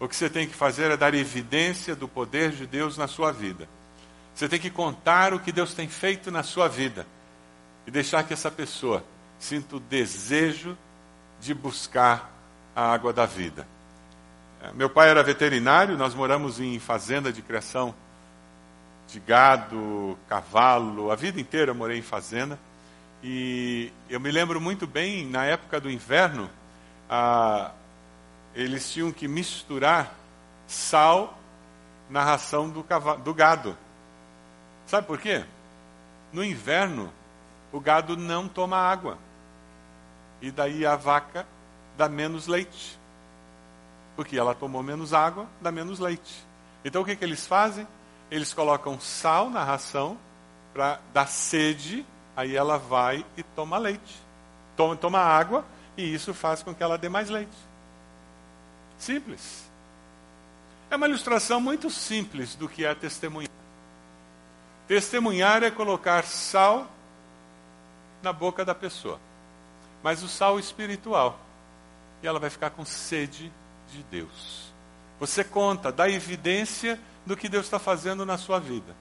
O 0.01 0.09
que 0.09 0.17
você 0.17 0.29
tem 0.29 0.49
que 0.49 0.55
fazer 0.55 0.91
é 0.91 0.97
dar 0.97 1.15
evidência 1.15 1.95
do 1.95 2.09
poder 2.09 2.51
de 2.51 2.67
Deus 2.67 2.99
na 2.99 3.07
sua 3.07 3.31
vida. 3.31 3.69
Você 4.35 4.49
tem 4.49 4.59
que 4.59 4.71
contar 4.71 5.33
o 5.33 5.39
que 5.39 5.53
Deus 5.53 5.73
tem 5.73 5.89
feito 5.89 6.31
na 6.31 6.43
sua 6.43 6.69
vida 6.69 7.07
e 7.87 7.91
deixar 7.91 8.25
que 8.25 8.33
essa 8.33 8.51
pessoa 8.51 9.05
sinta 9.39 9.77
o 9.77 9.81
desejo 9.81 10.77
de 11.41 11.55
buscar 11.55 12.31
a 12.75 12.93
água 12.93 13.13
da 13.13 13.27
vida. 13.27 13.67
É, 14.63 14.73
meu 14.73 14.89
pai 14.89 15.09
era 15.09 15.23
veterinário, 15.23 15.97
nós 15.97 16.15
moramos 16.15 16.61
em 16.61 16.79
fazenda 16.79 17.33
de 17.33 17.43
criação 17.43 17.95
de 19.09 19.21
gado, 19.21 20.19
cavalo, 20.29 21.11
a 21.11 21.17
vida 21.17 21.41
inteira 21.41 21.71
eu 21.71 21.75
morei 21.75 21.99
em 21.99 22.03
fazenda. 22.03 22.59
E 23.23 23.93
eu 24.09 24.21
me 24.21 24.31
lembro 24.31 24.61
muito 24.61 24.87
bem, 24.87 25.27
na 25.27 25.45
época 25.45 25.81
do 25.81 25.91
inverno, 25.91 26.51
ah, 27.09 27.73
eles 28.55 28.91
tinham 28.93 29.13
que 29.13 29.29
misturar 29.29 30.15
sal 30.67 31.39
na 32.11 32.23
ração 32.23 32.69
do, 32.69 32.83
cavalo, 32.83 33.21
do 33.23 33.33
gado. 33.33 33.77
Sabe 34.87 35.07
por 35.07 35.19
quê? 35.19 35.45
No 36.33 36.45
inverno, 36.45 37.13
o 37.73 37.81
gado 37.81 38.17
não 38.17 38.49
toma 38.49 38.77
água. 38.77 39.19
E 40.47 40.51
daí 40.53 40.87
a 40.87 40.95
vaca 40.95 41.45
dá 41.99 42.09
menos 42.09 42.47
leite. 42.47 42.97
Porque 44.15 44.39
ela 44.39 44.55
tomou 44.55 44.81
menos 44.81 45.13
água, 45.13 45.45
dá 45.61 45.73
menos 45.73 45.99
leite. 45.99 46.47
Então 46.85 47.03
o 47.03 47.05
que, 47.05 47.17
que 47.17 47.25
eles 47.25 47.45
fazem? 47.45 47.85
Eles 48.31 48.55
colocam 48.55 49.01
sal 49.01 49.51
na 49.51 49.65
ração 49.65 50.17
para 50.73 51.01
dar 51.13 51.27
sede, 51.27 52.07
aí 52.37 52.55
ela 52.55 52.79
vai 52.79 53.27
e 53.37 53.43
toma 53.43 53.77
leite. 53.77 54.23
Toma, 54.77 54.95
toma 54.95 55.19
água 55.19 55.65
e 55.97 56.15
isso 56.15 56.33
faz 56.33 56.63
com 56.63 56.73
que 56.73 56.81
ela 56.81 56.97
dê 56.97 57.09
mais 57.09 57.29
leite. 57.29 57.57
Simples. 58.99 59.69
É 60.89 60.95
uma 60.95 61.09
ilustração 61.09 61.61
muito 61.61 61.91
simples 61.91 62.55
do 62.55 62.69
que 62.69 62.85
é 62.85 62.95
testemunhar. 62.95 63.51
Testemunhar 64.87 65.65
é 65.65 65.73
colocar 65.73 66.23
sal 66.23 66.87
na 68.23 68.33
boca 68.33 68.65
da 68.65 68.77
pessoa, 68.77 69.19
mas 70.03 70.23
o 70.23 70.29
sal 70.29 70.59
espiritual. 70.59 71.39
E 72.23 72.27
ela 72.27 72.39
vai 72.39 72.51
ficar 72.51 72.71
com 72.71 72.85
sede 72.85 73.53
de 73.93 74.03
Deus. 74.05 74.73
Você 75.19 75.43
conta, 75.43 75.91
dá 75.91 76.09
evidência 76.09 77.01
do 77.25 77.37
que 77.37 77.49
Deus 77.49 77.67
está 77.67 77.79
fazendo 77.79 78.25
na 78.25 78.39
sua 78.39 78.59
vida. 78.61 78.95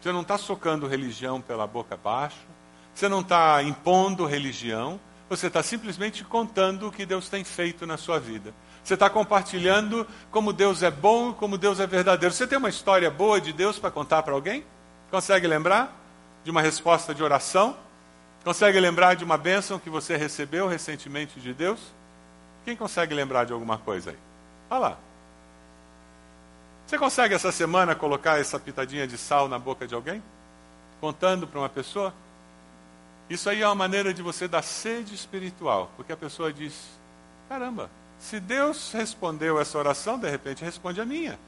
Você 0.00 0.10
não 0.12 0.22
está 0.22 0.36
socando 0.36 0.88
religião 0.88 1.40
pela 1.40 1.66
boca 1.66 1.94
abaixo, 1.94 2.38
você 2.94 3.08
não 3.08 3.20
está 3.20 3.62
impondo 3.62 4.26
religião, 4.26 5.00
você 5.28 5.46
está 5.46 5.62
simplesmente 5.62 6.24
contando 6.24 6.88
o 6.88 6.92
que 6.92 7.06
Deus 7.06 7.28
tem 7.28 7.44
feito 7.44 7.86
na 7.86 7.96
sua 7.96 8.18
vida. 8.18 8.52
Você 8.84 8.94
está 8.94 9.08
compartilhando 9.08 10.06
como 10.30 10.52
Deus 10.52 10.82
é 10.82 10.90
bom, 10.90 11.32
como 11.32 11.56
Deus 11.56 11.78
é 11.78 11.86
verdadeiro. 11.86 12.34
Você 12.34 12.46
tem 12.46 12.58
uma 12.58 12.68
história 12.68 13.10
boa 13.10 13.40
de 13.40 13.52
Deus 13.52 13.78
para 13.78 13.90
contar 13.90 14.22
para 14.24 14.34
alguém? 14.34 14.64
Consegue 15.10 15.46
lembrar 15.46 15.96
de 16.44 16.50
uma 16.50 16.60
resposta 16.60 17.14
de 17.14 17.22
oração? 17.22 17.76
Consegue 18.44 18.80
lembrar 18.80 19.14
de 19.14 19.24
uma 19.24 19.38
bênção 19.38 19.78
que 19.78 19.88
você 19.88 20.16
recebeu 20.16 20.66
recentemente 20.66 21.40
de 21.40 21.54
Deus? 21.54 21.80
Quem 22.64 22.76
consegue 22.76 23.14
lembrar 23.14 23.44
de 23.44 23.52
alguma 23.52 23.78
coisa 23.78 24.10
aí? 24.10 24.18
Olha 24.68 24.78
lá. 24.80 24.98
Você 26.86 26.98
consegue 26.98 27.34
essa 27.34 27.52
semana 27.52 27.94
colocar 27.94 28.40
essa 28.40 28.58
pitadinha 28.58 29.06
de 29.06 29.16
sal 29.16 29.48
na 29.48 29.58
boca 29.58 29.86
de 29.86 29.94
alguém? 29.94 30.22
Contando 31.00 31.46
para 31.46 31.60
uma 31.60 31.68
pessoa? 31.68 32.12
Isso 33.30 33.48
aí 33.48 33.62
é 33.62 33.66
uma 33.66 33.74
maneira 33.74 34.12
de 34.12 34.22
você 34.22 34.48
dar 34.48 34.62
sede 34.62 35.14
espiritual, 35.14 35.90
porque 35.96 36.12
a 36.12 36.16
pessoa 36.16 36.52
diz: 36.52 36.74
caramba, 37.48 37.88
se 38.18 38.40
Deus 38.40 38.92
respondeu 38.92 39.60
essa 39.60 39.78
oração, 39.78 40.18
de 40.18 40.28
repente 40.28 40.64
responde 40.64 41.00
a 41.00 41.04
minha. 41.04 41.38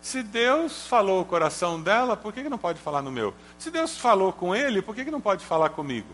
Se 0.00 0.22
Deus 0.22 0.86
falou 0.86 1.20
o 1.20 1.24
coração 1.24 1.80
dela, 1.80 2.16
por 2.16 2.32
que, 2.32 2.42
que 2.42 2.48
não 2.48 2.58
pode 2.58 2.78
falar 2.78 3.02
no 3.02 3.10
meu? 3.10 3.34
Se 3.58 3.70
Deus 3.70 3.98
falou 3.98 4.32
com 4.32 4.54
ele, 4.54 4.82
por 4.82 4.94
que, 4.94 5.04
que 5.04 5.10
não 5.10 5.20
pode 5.20 5.44
falar 5.44 5.70
comigo? 5.70 6.08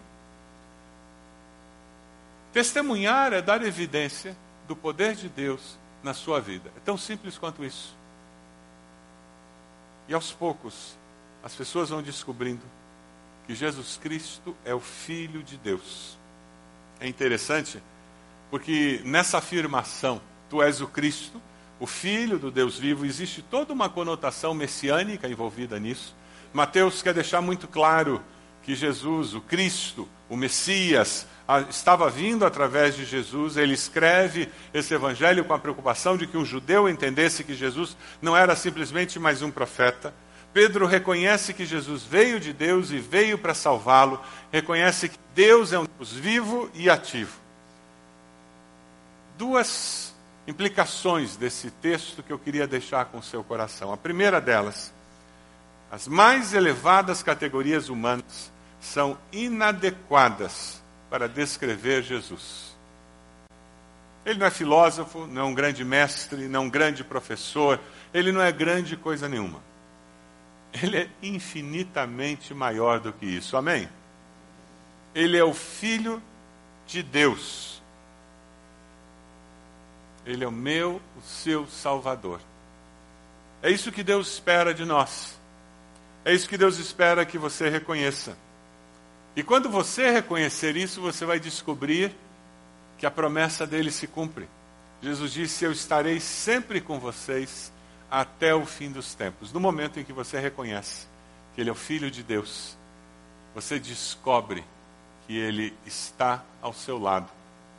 Testemunhar 2.52 3.32
é 3.32 3.40
dar 3.40 3.64
evidência 3.64 4.36
do 4.66 4.74
poder 4.74 5.14
de 5.14 5.28
Deus 5.28 5.78
na 6.02 6.14
sua 6.14 6.40
vida. 6.40 6.70
É 6.76 6.80
tão 6.80 6.96
simples 6.96 7.38
quanto 7.38 7.64
isso. 7.64 7.94
E 10.08 10.14
aos 10.14 10.32
poucos, 10.32 10.96
as 11.42 11.54
pessoas 11.54 11.90
vão 11.90 12.02
descobrindo 12.02 12.62
que 13.46 13.54
Jesus 13.54 13.98
Cristo 14.00 14.56
é 14.64 14.74
o 14.74 14.80
Filho 14.80 15.42
de 15.42 15.56
Deus. 15.56 16.18
É 16.98 17.08
interessante, 17.08 17.82
porque 18.50 19.00
nessa 19.04 19.38
afirmação, 19.38 20.20
tu 20.48 20.62
és 20.62 20.80
o 20.80 20.86
Cristo, 20.86 21.40
o 21.78 21.86
Filho 21.86 22.38
do 22.38 22.50
Deus 22.50 22.78
vivo, 22.78 23.06
existe 23.06 23.40
toda 23.40 23.72
uma 23.72 23.88
conotação 23.88 24.52
messiânica 24.52 25.28
envolvida 25.28 25.78
nisso. 25.78 26.14
Mateus 26.52 27.00
quer 27.00 27.14
deixar 27.14 27.40
muito 27.40 27.66
claro 27.66 28.22
que 28.62 28.74
Jesus, 28.74 29.34
o 29.34 29.40
Cristo, 29.40 30.08
o 30.28 30.36
Messias, 30.36 31.26
estava 31.68 32.08
vindo 32.10 32.44
através 32.44 32.94
de 32.94 33.04
Jesus. 33.04 33.56
Ele 33.56 33.74
escreve 33.74 34.48
esse 34.72 34.94
evangelho 34.94 35.44
com 35.44 35.54
a 35.54 35.58
preocupação 35.58 36.16
de 36.16 36.26
que 36.26 36.36
um 36.36 36.44
judeu 36.44 36.88
entendesse 36.88 37.44
que 37.44 37.54
Jesus 37.54 37.96
não 38.20 38.36
era 38.36 38.54
simplesmente 38.54 39.18
mais 39.18 39.42
um 39.42 39.50
profeta. 39.50 40.14
Pedro 40.52 40.86
reconhece 40.86 41.54
que 41.54 41.64
Jesus 41.64 42.02
veio 42.02 42.40
de 42.40 42.52
Deus 42.52 42.90
e 42.90 42.98
veio 42.98 43.38
para 43.38 43.54
salvá-lo. 43.54 44.20
Reconhece 44.50 45.08
que 45.08 45.18
Deus 45.34 45.72
é 45.72 45.78
um 45.78 45.86
Deus 45.98 46.12
vivo 46.12 46.70
e 46.74 46.90
ativo. 46.90 47.38
Duas 49.38 50.12
implicações 50.46 51.36
desse 51.36 51.70
texto 51.70 52.22
que 52.22 52.32
eu 52.32 52.38
queria 52.38 52.66
deixar 52.66 53.06
com 53.06 53.22
seu 53.22 53.44
coração. 53.44 53.92
A 53.92 53.96
primeira 53.96 54.40
delas, 54.40 54.92
as 55.90 56.08
mais 56.08 56.52
elevadas 56.52 57.22
categorias 57.22 57.88
humanas 57.88 58.50
são 58.80 59.16
inadequadas 59.32 60.79
para 61.10 61.28
descrever 61.28 62.02
Jesus. 62.02 62.70
Ele 64.24 64.38
não 64.38 64.46
é 64.46 64.50
filósofo, 64.50 65.26
não 65.26 65.42
é 65.42 65.44
um 65.44 65.54
grande 65.54 65.84
mestre, 65.84 66.46
não 66.46 66.60
é 66.60 66.62
um 66.64 66.70
grande 66.70 67.02
professor, 67.02 67.80
ele 68.14 68.30
não 68.30 68.40
é 68.40 68.52
grande 68.52 68.96
coisa 68.96 69.28
nenhuma. 69.28 69.60
Ele 70.72 70.98
é 70.98 71.10
infinitamente 71.22 72.54
maior 72.54 73.00
do 73.00 73.12
que 73.12 73.26
isso. 73.26 73.56
Amém? 73.56 73.88
Ele 75.14 75.36
é 75.36 75.42
o 75.42 75.52
Filho 75.52 76.22
de 76.86 77.02
Deus. 77.02 77.82
Ele 80.24 80.44
é 80.44 80.48
o 80.48 80.52
meu, 80.52 81.02
o 81.16 81.22
seu 81.22 81.66
Salvador. 81.66 82.40
É 83.62 83.70
isso 83.70 83.90
que 83.90 84.04
Deus 84.04 84.32
espera 84.34 84.72
de 84.72 84.84
nós. 84.84 85.38
É 86.24 86.32
isso 86.32 86.48
que 86.48 86.56
Deus 86.56 86.78
espera 86.78 87.26
que 87.26 87.38
você 87.38 87.68
reconheça. 87.68 88.36
E 89.36 89.42
quando 89.42 89.68
você 89.68 90.10
reconhecer 90.10 90.76
isso, 90.76 91.00
você 91.00 91.24
vai 91.24 91.38
descobrir 91.38 92.14
que 92.98 93.06
a 93.06 93.10
promessa 93.10 93.66
dele 93.66 93.90
se 93.90 94.06
cumpre. 94.06 94.48
Jesus 95.00 95.32
disse: 95.32 95.64
Eu 95.64 95.72
estarei 95.72 96.20
sempre 96.20 96.80
com 96.80 96.98
vocês 96.98 97.72
até 98.10 98.54
o 98.54 98.66
fim 98.66 98.90
dos 98.90 99.14
tempos. 99.14 99.52
No 99.52 99.60
momento 99.60 100.00
em 100.00 100.04
que 100.04 100.12
você 100.12 100.38
reconhece 100.38 101.06
que 101.54 101.60
Ele 101.60 101.70
é 101.70 101.72
o 101.72 101.76
Filho 101.76 102.10
de 102.10 102.22
Deus, 102.22 102.76
você 103.54 103.78
descobre 103.78 104.64
que 105.26 105.36
Ele 105.36 105.72
está 105.86 106.44
ao 106.60 106.72
seu 106.72 106.98
lado, 106.98 107.30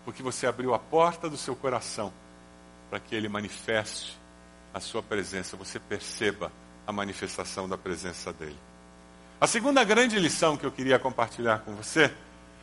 porque 0.05 0.23
você 0.23 0.47
abriu 0.47 0.73
a 0.73 0.79
porta 0.79 1.29
do 1.29 1.37
seu 1.37 1.55
coração 1.55 2.11
para 2.89 2.99
que 2.99 3.13
Ele 3.13 3.29
manifeste 3.29 4.17
a 4.73 4.79
sua 4.79 5.03
presença, 5.03 5.57
você 5.57 5.79
perceba 5.79 6.51
a 6.87 6.91
manifestação 6.91 7.67
da 7.67 7.77
presença 7.77 8.31
dEle. 8.31 8.70
A 9.41 9.47
segunda 9.47 9.83
grande 9.83 10.19
lição 10.19 10.55
que 10.55 10.63
eu 10.63 10.71
queria 10.71 10.99
compartilhar 10.99 11.61
com 11.61 11.73
você 11.73 12.13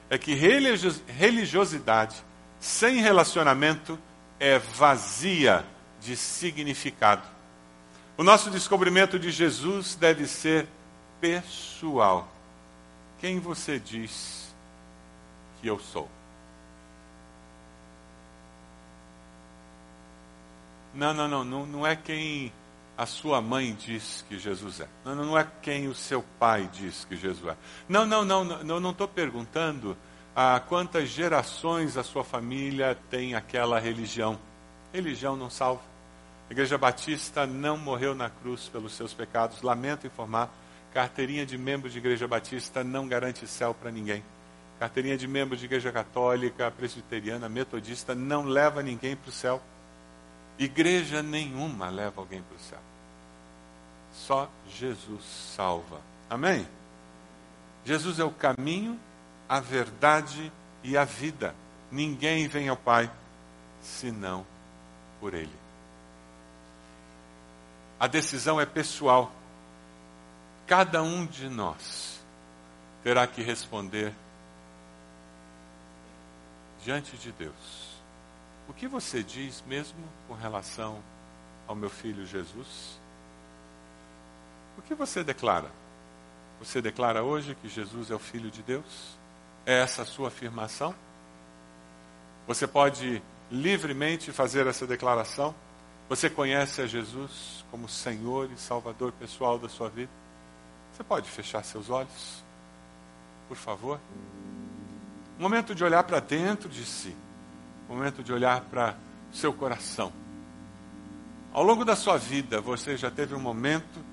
é 0.09 0.17
que 0.17 0.33
religiosidade 0.33 2.23
sem 2.61 3.01
relacionamento 3.01 3.99
é 4.39 4.61
vazia 4.61 5.65
de 6.01 6.17
significado. 6.17 7.27
O 8.17 8.23
nosso 8.23 8.49
descobrimento 8.49 9.19
de 9.19 9.33
Jesus 9.33 9.97
deve 9.97 10.29
ser 10.29 10.69
pessoal. 11.21 12.29
Quem 13.19 13.41
você 13.41 13.81
diz 13.81 14.55
que 15.61 15.67
eu 15.67 15.81
sou? 15.81 16.09
Não, 20.95 21.13
não, 21.13 21.27
não, 21.27 21.45
não, 21.45 21.67
não 21.67 21.85
é 21.85 21.97
quem 21.97 22.53
a 22.99 23.07
sua 23.07 23.41
mãe 23.41 23.77
diz 23.79 24.25
que 24.29 24.37
Jesus 24.37 24.81
é. 24.81 24.89
Não, 25.05 25.15
não 25.15 25.39
é 25.39 25.47
quem 25.63 25.87
o 25.87 25.95
seu 25.95 26.21
pai 26.37 26.69
diz 26.73 27.05
que 27.05 27.17
Jesus 27.17 27.53
é. 27.53 27.57
Não, 27.89 28.05
não, 28.05 28.25
não, 28.25 28.45
não, 28.45 28.81
não 28.81 28.91
estou 28.91 29.07
perguntando 29.07 29.97
a 30.35 30.59
quantas 30.59 31.09
gerações 31.09 31.97
a 31.97 32.03
sua 32.03 32.25
família 32.25 32.99
tem 33.09 33.37
aquela 33.37 33.79
religião. 33.79 34.37
Religião 34.93 35.37
não 35.37 35.49
salva. 35.49 35.81
A 36.51 36.53
Igreja 36.53 36.77
Batista 36.77 37.47
não 37.47 37.79
morreu 37.79 38.17
na 38.17 38.29
cruz 38.31 38.69
pelos 38.69 38.95
seus 38.95 39.15
pecados. 39.15 39.63
Lamento 39.63 40.05
informar, 40.05 40.51
carteirinha 40.93 41.47
de 41.47 41.57
membro 41.57 41.89
de 41.89 41.99
Igreja 41.99 42.27
Batista 42.27 42.83
não 42.83 43.07
garante 43.07 43.47
céu 43.47 43.73
para 43.73 43.93
ninguém. 43.93 44.25
Carteirinha 44.81 45.17
de 45.17 45.29
membro 45.29 45.57
de 45.57 45.67
Igreja 45.67 45.93
Católica, 45.93 46.69
Presbiteriana, 46.73 47.49
Metodista 47.49 48.13
não 48.13 48.45
leva 48.45 48.83
ninguém 48.83 49.15
para 49.15 49.29
o 49.29 49.33
céu. 49.33 49.63
Igreja 50.59 51.23
nenhuma 51.23 51.89
leva 51.89 52.21
alguém 52.21 52.43
para 52.43 52.57
o 52.57 52.61
céu. 52.61 52.81
Só 54.13 54.51
Jesus 54.69 55.25
salva. 55.25 56.01
Amém? 56.29 56.67
Jesus 57.85 58.19
é 58.19 58.25
o 58.25 58.31
caminho, 58.31 58.99
a 59.49 59.61
verdade 59.61 60.53
e 60.83 60.97
a 60.97 61.05
vida. 61.05 61.55
Ninguém 61.91 62.49
vem 62.49 62.69
ao 62.69 62.77
Pai 62.77 63.11
senão 63.81 64.45
por 65.21 65.33
Ele. 65.33 65.57
A 67.99 68.07
decisão 68.07 68.61
é 68.61 68.67
pessoal. 68.67 69.33
Cada 70.67 71.03
um 71.03 71.25
de 71.25 71.49
nós 71.49 72.21
terá 73.03 73.27
que 73.27 73.43
responder 73.43 74.13
diante 76.85 77.17
de 77.17 77.33
Deus. 77.33 77.88
O 78.69 78.73
que 78.73 78.87
você 78.87 79.23
diz 79.23 79.65
mesmo 79.67 79.99
com 80.29 80.35
relação 80.35 81.03
ao 81.67 81.75
meu 81.75 81.89
filho 81.89 82.27
Jesus? 82.27 82.99
O 84.77 84.83
que 84.83 84.95
você 84.95 85.25
declara? 85.25 85.71
Você 86.61 86.83
declara 86.83 87.23
hoje 87.23 87.55
que 87.55 87.69
Jesus 87.69 88.11
é 88.11 88.15
o 88.15 88.19
Filho 88.19 88.51
de 88.51 88.63
Deus? 88.63 89.17
É 89.65 89.81
essa 89.81 90.03
a 90.03 90.05
sua 90.05 90.29
afirmação? 90.29 90.95
Você 92.47 92.67
pode 92.67 93.23
livremente 93.51 94.33
fazer 94.33 94.67
essa 94.67 94.87
declaração? 94.87 95.55
Você 96.09 96.29
conhece 96.29 96.81
a 96.81 96.87
Jesus 96.87 97.65
como 97.71 97.89
Senhor 97.89 98.51
e 98.51 98.59
Salvador 98.59 99.13
pessoal 99.13 99.59
da 99.59 99.69
sua 99.69 99.89
vida? 99.89 100.11
Você 100.93 101.05
pode 101.05 101.29
fechar 101.29 101.65
seus 101.65 101.91
olhos? 101.91 102.43
Por 103.47 103.57
favor? 103.57 104.01
Momento 105.39 105.75
de 105.75 105.85
olhar 105.85 106.03
para 106.03 106.21
dentro 106.21 106.69
de 106.69 106.85
si. 106.85 107.15
Momento 107.89 108.23
de 108.23 108.33
olhar 108.33 108.61
para 108.63 108.97
seu 109.33 109.53
coração. 109.53 110.13
Ao 111.53 111.63
longo 111.63 111.85
da 111.85 111.97
sua 111.97 112.19
vida, 112.19 112.61
você 112.61 112.97
já 112.97 113.11
teve 113.11 113.35
um 113.35 113.41
momento 113.41 114.05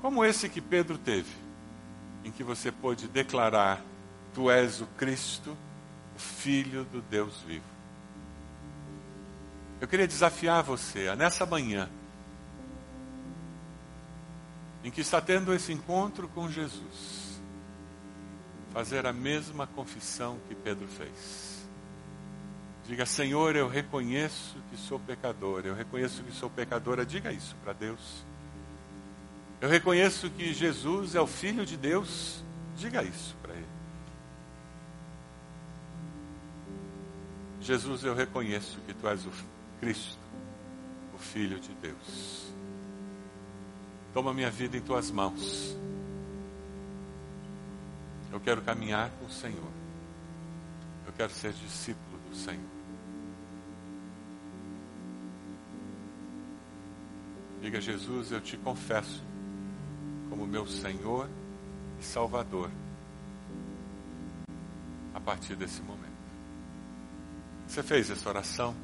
como 0.00 0.24
esse 0.24 0.48
que 0.48 0.60
Pedro 0.60 0.96
teve, 0.96 1.32
em 2.24 2.30
que 2.30 2.42
você 2.42 2.72
pôde 2.72 3.06
declarar: 3.06 3.82
Tu 4.34 4.50
és 4.50 4.80
o 4.80 4.86
Cristo, 4.96 5.56
o 6.16 6.18
Filho 6.18 6.84
do 6.84 7.02
Deus 7.02 7.42
vivo. 7.46 7.64
Eu 9.80 9.88
queria 9.88 10.06
desafiar 10.06 10.62
você 10.62 11.08
a 11.08 11.16
nessa 11.16 11.46
manhã, 11.46 11.88
em 14.84 14.90
que 14.90 15.00
está 15.00 15.20
tendo 15.20 15.54
esse 15.54 15.72
encontro 15.72 16.28
com 16.28 16.50
Jesus, 16.50 17.40
fazer 18.72 19.06
a 19.06 19.12
mesma 19.12 19.66
confissão 19.66 20.38
que 20.48 20.54
Pedro 20.54 20.86
fez. 20.86 21.59
Diga, 22.90 23.06
Senhor, 23.06 23.54
eu 23.54 23.68
reconheço 23.68 24.56
que 24.68 24.76
sou 24.76 24.98
pecador. 24.98 25.62
Eu 25.64 25.76
reconheço 25.76 26.24
que 26.24 26.32
sou 26.32 26.50
pecadora. 26.50 27.06
Diga 27.06 27.32
isso 27.32 27.54
para 27.62 27.72
Deus. 27.72 28.24
Eu 29.60 29.68
reconheço 29.68 30.28
que 30.30 30.52
Jesus 30.52 31.14
é 31.14 31.20
o 31.20 31.26
Filho 31.28 31.64
de 31.64 31.76
Deus. 31.76 32.42
Diga 32.76 33.04
isso 33.04 33.36
para 33.40 33.54
Ele. 33.54 33.68
Jesus, 37.60 38.02
eu 38.02 38.12
reconheço 38.12 38.80
que 38.80 38.92
Tu 38.92 39.06
és 39.06 39.24
o 39.24 39.30
Cristo, 39.78 40.18
o 41.14 41.18
Filho 41.18 41.60
de 41.60 41.72
Deus. 41.74 42.52
Toma 44.12 44.34
minha 44.34 44.50
vida 44.50 44.76
em 44.76 44.80
Tuas 44.80 45.12
mãos. 45.12 45.76
Eu 48.32 48.40
quero 48.40 48.60
caminhar 48.62 49.10
com 49.10 49.26
o 49.26 49.30
Senhor. 49.30 49.70
Eu 51.06 51.12
quero 51.12 51.32
ser 51.32 51.52
discípulo 51.52 52.18
do 52.28 52.34
Senhor. 52.34 52.79
Diga, 57.60 57.80
Jesus, 57.80 58.32
eu 58.32 58.40
te 58.40 58.56
confesso 58.56 59.22
como 60.30 60.46
meu 60.46 60.66
Senhor 60.66 61.28
e 62.00 62.04
Salvador 62.04 62.70
a 65.12 65.20
partir 65.20 65.54
desse 65.56 65.82
momento. 65.82 66.00
Você 67.68 67.82
fez 67.82 68.10
essa 68.10 68.28
oração? 68.28 68.74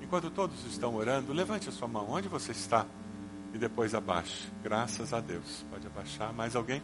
Enquanto 0.00 0.30
todos 0.30 0.64
estão 0.64 0.94
orando, 0.94 1.32
levante 1.32 1.68
a 1.68 1.72
sua 1.72 1.88
mão 1.88 2.08
onde 2.08 2.28
você 2.28 2.52
está 2.52 2.86
e 3.52 3.58
depois 3.58 3.94
abaixe. 3.94 4.48
Graças 4.62 5.12
a 5.12 5.20
Deus. 5.20 5.64
Pode 5.70 5.86
abaixar. 5.86 6.32
Mais 6.32 6.54
alguém? 6.54 6.80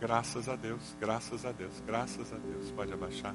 Graças 0.00 0.48
a 0.48 0.56
Deus, 0.56 0.80
graças 1.00 1.44
a 1.44 1.52
Deus, 1.52 1.72
graças 1.86 2.32
a 2.32 2.36
Deus. 2.36 2.70
Pode 2.70 2.92
abaixar. 2.92 3.34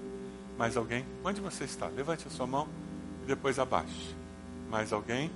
Mais 0.57 0.77
alguém? 0.77 1.05
Onde 1.23 1.41
você 1.41 1.63
está? 1.63 1.87
Levante 1.87 2.27
a 2.27 2.29
sua 2.29 2.45
mão 2.45 2.67
e 3.23 3.27
depois 3.27 3.59
abaixe. 3.59 4.15
Mais 4.69 4.93
alguém? 4.93 5.31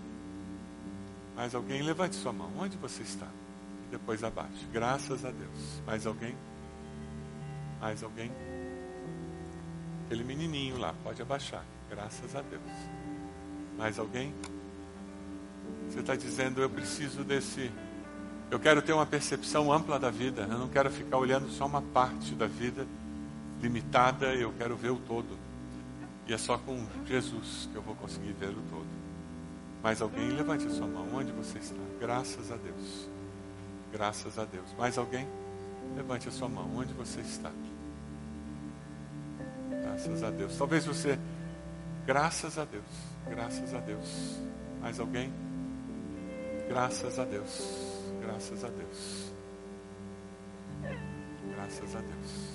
Mais 1.35 1.55
alguém? 1.55 1.81
Levante 1.81 2.15
sua 2.15 2.31
mão. 2.31 2.51
Onde 2.57 2.77
você 2.77 3.01
está? 3.01 3.27
Depois 3.91 4.23
abaixe. 4.23 4.65
Graças 4.71 5.25
a 5.25 5.31
Deus. 5.31 5.81
Mais 5.85 6.05
alguém? 6.05 6.35
Mais 7.79 8.03
alguém? 8.03 8.31
Aquele 10.05 10.23
menininho 10.23 10.77
lá, 10.77 10.93
pode 11.03 11.21
abaixar. 11.21 11.63
Graças 11.89 12.35
a 12.35 12.41
Deus. 12.41 12.61
Mais 13.77 13.97
alguém? 13.99 14.33
Você 15.89 15.99
está 15.99 16.15
dizendo, 16.15 16.61
eu 16.61 16.69
preciso 16.69 17.23
desse. 17.23 17.71
Eu 18.49 18.59
quero 18.59 18.81
ter 18.81 18.93
uma 18.93 19.05
percepção 19.05 19.71
ampla 19.71 19.99
da 19.99 20.09
vida. 20.09 20.43
Eu 20.43 20.57
não 20.57 20.67
quero 20.67 20.89
ficar 20.91 21.17
olhando 21.17 21.49
só 21.49 21.65
uma 21.65 21.81
parte 21.81 22.35
da 22.35 22.47
vida 22.47 22.85
limitada. 23.61 24.33
Eu 24.33 24.53
quero 24.57 24.75
ver 24.75 24.91
o 24.91 24.97
todo. 24.97 25.37
E 26.27 26.33
é 26.33 26.37
só 26.37 26.57
com 26.57 26.85
Jesus 27.05 27.67
que 27.71 27.75
eu 27.75 27.81
vou 27.81 27.95
conseguir 27.95 28.33
ver 28.33 28.49
o 28.49 28.61
todo. 28.69 29.02
Mais 29.83 30.01
alguém? 30.01 30.29
Levante 30.29 30.65
a 30.65 30.69
sua 30.69 30.87
mão. 30.87 31.05
Onde 31.13 31.33
você 31.33 31.59
está? 31.59 31.75
Graças 31.99 32.49
a 32.51 32.55
Deus. 32.55 33.09
Graças 33.91 34.39
a 34.39 34.45
Deus. 34.45 34.73
Mais 34.77 34.97
alguém? 34.97 35.27
Levante 35.95 36.29
a 36.29 36.31
sua 36.31 36.47
mão. 36.47 36.69
Onde 36.77 36.93
você 36.93 37.19
está? 37.19 37.51
Graças 39.69 40.23
a 40.23 40.31
Deus. 40.31 40.57
Talvez 40.57 40.85
você. 40.85 41.19
Graças 42.07 42.57
a 42.57 42.63
Deus. 42.63 42.83
Graças 43.27 43.73
a 43.73 43.79
Deus. 43.79 44.39
Mais 44.81 44.99
alguém? 44.99 45.31
Graças 46.69 47.19
a 47.19 47.25
Deus. 47.25 48.01
Graças 48.21 48.63
a 48.63 48.69
Deus. 48.69 49.31
Graças 51.55 51.95
a 51.95 51.99
Deus. 51.99 52.53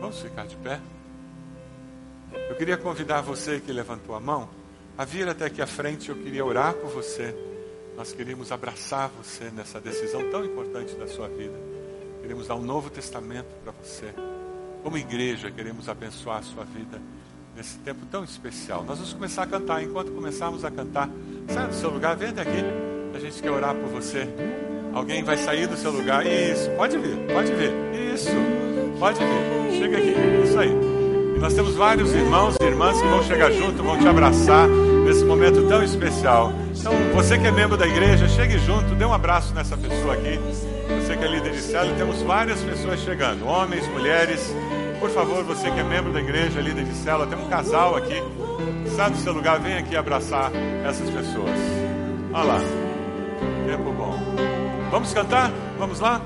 Vamos 0.00 0.20
ficar 0.20 0.46
de 0.46 0.56
pé? 0.56 0.80
Eu 2.48 2.56
queria 2.56 2.76
convidar 2.76 3.20
você 3.20 3.60
que 3.60 3.72
levantou 3.72 4.14
a 4.14 4.20
mão 4.20 4.48
a 4.96 5.04
vir 5.04 5.28
até 5.28 5.46
aqui 5.46 5.62
à 5.62 5.66
frente. 5.66 6.08
Eu 6.08 6.16
queria 6.16 6.44
orar 6.44 6.74
por 6.74 6.90
você. 6.90 7.34
Nós 7.96 8.12
queríamos 8.12 8.50
abraçar 8.52 9.10
você 9.10 9.50
nessa 9.50 9.80
decisão 9.80 10.30
tão 10.30 10.44
importante 10.44 10.94
da 10.94 11.06
sua 11.06 11.28
vida. 11.28 11.58
Queremos 12.20 12.46
dar 12.48 12.54
um 12.54 12.62
novo 12.62 12.88
testamento 12.88 13.48
para 13.62 13.72
você. 13.72 14.14
Como 14.82 14.96
igreja, 14.96 15.50
queremos 15.50 15.88
abençoar 15.88 16.38
a 16.38 16.42
sua 16.42 16.64
vida 16.64 17.00
nesse 17.54 17.78
tempo 17.78 18.06
tão 18.10 18.24
especial. 18.24 18.82
Nós 18.84 18.98
vamos 18.98 19.12
começar 19.12 19.42
a 19.42 19.46
cantar. 19.46 19.82
Enquanto 19.82 20.12
começarmos 20.12 20.64
a 20.64 20.70
cantar, 20.70 21.10
saia 21.48 21.68
do 21.68 21.74
seu 21.74 21.90
lugar, 21.90 22.16
vem 22.16 22.30
até 22.30 22.42
aqui. 22.42 22.64
A 23.14 23.18
gente 23.18 23.42
quer 23.42 23.50
orar 23.50 23.74
por 23.74 23.88
você. 23.88 24.26
Alguém 24.94 25.22
vai 25.22 25.36
sair 25.36 25.66
do 25.66 25.76
seu 25.76 25.90
lugar. 25.90 26.26
Isso, 26.26 26.70
pode 26.76 26.96
vir, 26.98 27.16
pode 27.32 27.52
vir. 27.52 27.72
Isso, 28.14 28.30
pode 28.98 29.18
vir. 29.18 29.78
Chega 29.78 29.98
aqui. 29.98 30.14
Isso 30.44 30.58
aí. 30.58 31.01
Nós 31.42 31.54
temos 31.54 31.74
vários 31.74 32.14
irmãos 32.14 32.54
e 32.60 32.64
irmãs 32.64 33.02
que 33.02 33.08
vão 33.08 33.20
chegar 33.24 33.50
junto, 33.50 33.82
vão 33.82 33.98
te 33.98 34.06
abraçar 34.06 34.68
nesse 34.68 35.24
momento 35.24 35.66
tão 35.66 35.82
especial. 35.82 36.52
Então, 36.78 36.92
você 37.12 37.36
que 37.36 37.44
é 37.44 37.50
membro 37.50 37.76
da 37.76 37.84
igreja, 37.84 38.28
chegue 38.28 38.60
junto, 38.60 38.94
dê 38.94 39.04
um 39.04 39.12
abraço 39.12 39.52
nessa 39.52 39.76
pessoa 39.76 40.14
aqui. 40.14 40.38
Você 41.00 41.16
que 41.16 41.24
é 41.24 41.26
líder 41.26 41.50
de 41.50 41.60
célula, 41.60 41.96
temos 41.96 42.22
várias 42.22 42.60
pessoas 42.62 43.00
chegando, 43.00 43.44
homens, 43.44 43.88
mulheres. 43.88 44.54
Por 45.00 45.10
favor, 45.10 45.42
você 45.42 45.68
que 45.68 45.80
é 45.80 45.82
membro 45.82 46.12
da 46.12 46.20
igreja, 46.20 46.60
líder 46.60 46.84
de 46.84 46.94
célula, 46.94 47.26
tem 47.26 47.36
um 47.36 47.48
casal 47.48 47.96
aqui. 47.96 48.22
Sai 48.94 49.10
do 49.10 49.16
seu 49.16 49.32
lugar, 49.32 49.58
vem 49.58 49.76
aqui 49.76 49.96
abraçar 49.96 50.52
essas 50.86 51.10
pessoas. 51.10 51.58
Olha 52.32 52.44
lá. 52.44 52.60
Tempo 53.66 53.90
bom. 53.90 54.16
Vamos 54.92 55.12
cantar? 55.12 55.50
Vamos 55.76 55.98
lá? 55.98 56.22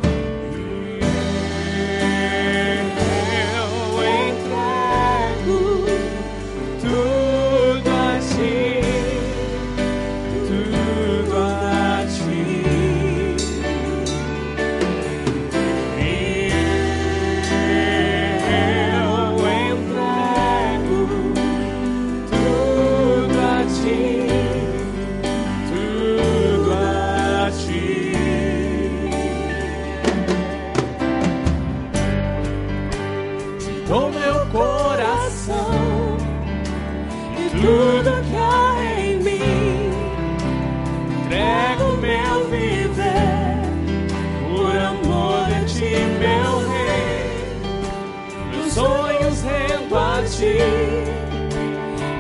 ti 50.29 50.59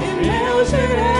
e 0.00 0.26
meu 0.26 0.64
direito. 0.64 1.15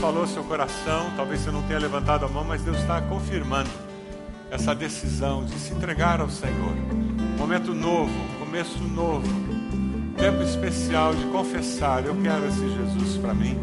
Falou 0.00 0.26
seu 0.26 0.42
coração, 0.42 1.12
talvez 1.14 1.40
você 1.40 1.50
não 1.50 1.62
tenha 1.62 1.78
levantado 1.78 2.24
a 2.24 2.28
mão, 2.28 2.42
mas 2.42 2.62
Deus 2.62 2.78
está 2.78 3.00
confirmando 3.02 3.70
essa 4.50 4.74
decisão 4.74 5.44
de 5.44 5.58
se 5.58 5.72
entregar 5.72 6.20
ao 6.20 6.28
Senhor. 6.28 6.74
Momento 7.38 7.72
novo, 7.74 8.12
começo 8.38 8.78
novo, 8.82 9.28
tempo 10.16 10.42
especial 10.42 11.14
de 11.14 11.24
confessar: 11.26 12.04
eu 12.04 12.16
quero 12.16 12.46
esse 12.48 12.68
Jesus 12.68 13.18
para 13.18 13.32
mim. 13.32 13.58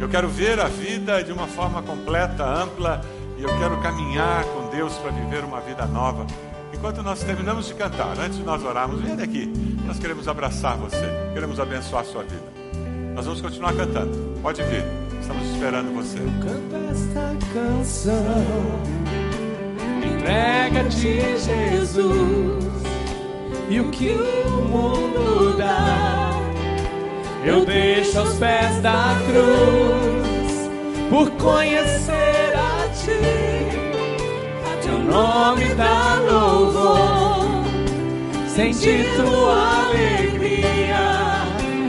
Eu 0.00 0.08
quero 0.08 0.28
ver 0.28 0.60
a 0.60 0.68
vida 0.68 1.22
de 1.22 1.32
uma 1.32 1.46
forma 1.46 1.80
completa, 1.80 2.44
ampla, 2.44 3.00
e 3.38 3.42
eu 3.42 3.58
quero 3.58 3.80
caminhar 3.80 4.44
com 4.44 4.68
Deus 4.68 4.94
para 4.98 5.10
viver 5.10 5.44
uma 5.44 5.60
vida 5.60 5.86
nova. 5.86 6.26
Enquanto 6.72 7.02
nós 7.02 7.22
terminamos 7.22 7.66
de 7.66 7.74
cantar, 7.74 8.18
antes 8.18 8.36
de 8.36 8.44
nós 8.44 8.62
orarmos, 8.62 9.00
venha 9.00 9.16
daqui. 9.16 9.50
Nós 9.86 9.98
queremos 9.98 10.28
abraçar 10.28 10.76
você, 10.76 11.32
queremos 11.32 11.58
abençoar 11.58 12.02
a 12.02 12.04
sua 12.04 12.22
vida. 12.22 12.52
Nós 13.14 13.24
vamos 13.24 13.40
continuar 13.40 13.72
cantando. 13.74 14.27
Pode 14.42 14.62
vir, 14.62 14.84
estamos 15.20 15.44
esperando 15.52 15.92
você. 15.94 16.18
Eu 16.18 16.30
canto 16.40 16.76
esta 16.90 17.36
canção, 17.52 18.44
entrega-te, 20.02 21.20
Jesus, 21.38 22.64
e 23.68 23.80
o 23.80 23.90
que 23.90 24.12
o 24.12 24.62
mundo 24.68 25.56
dá, 25.58 26.30
eu 27.44 27.64
deixo 27.64 28.20
aos 28.20 28.34
pés 28.34 28.80
da 28.80 29.16
cruz, 29.26 30.70
por 31.10 31.30
conhecer 31.32 32.54
a 32.54 32.88
ti, 32.94 33.18
teu 34.82 34.98
nome 35.00 35.74
dá 35.74 36.20
louvor, 36.30 37.64
sentir 38.46 39.04
tua 39.16 39.88
alegria, 39.88 40.96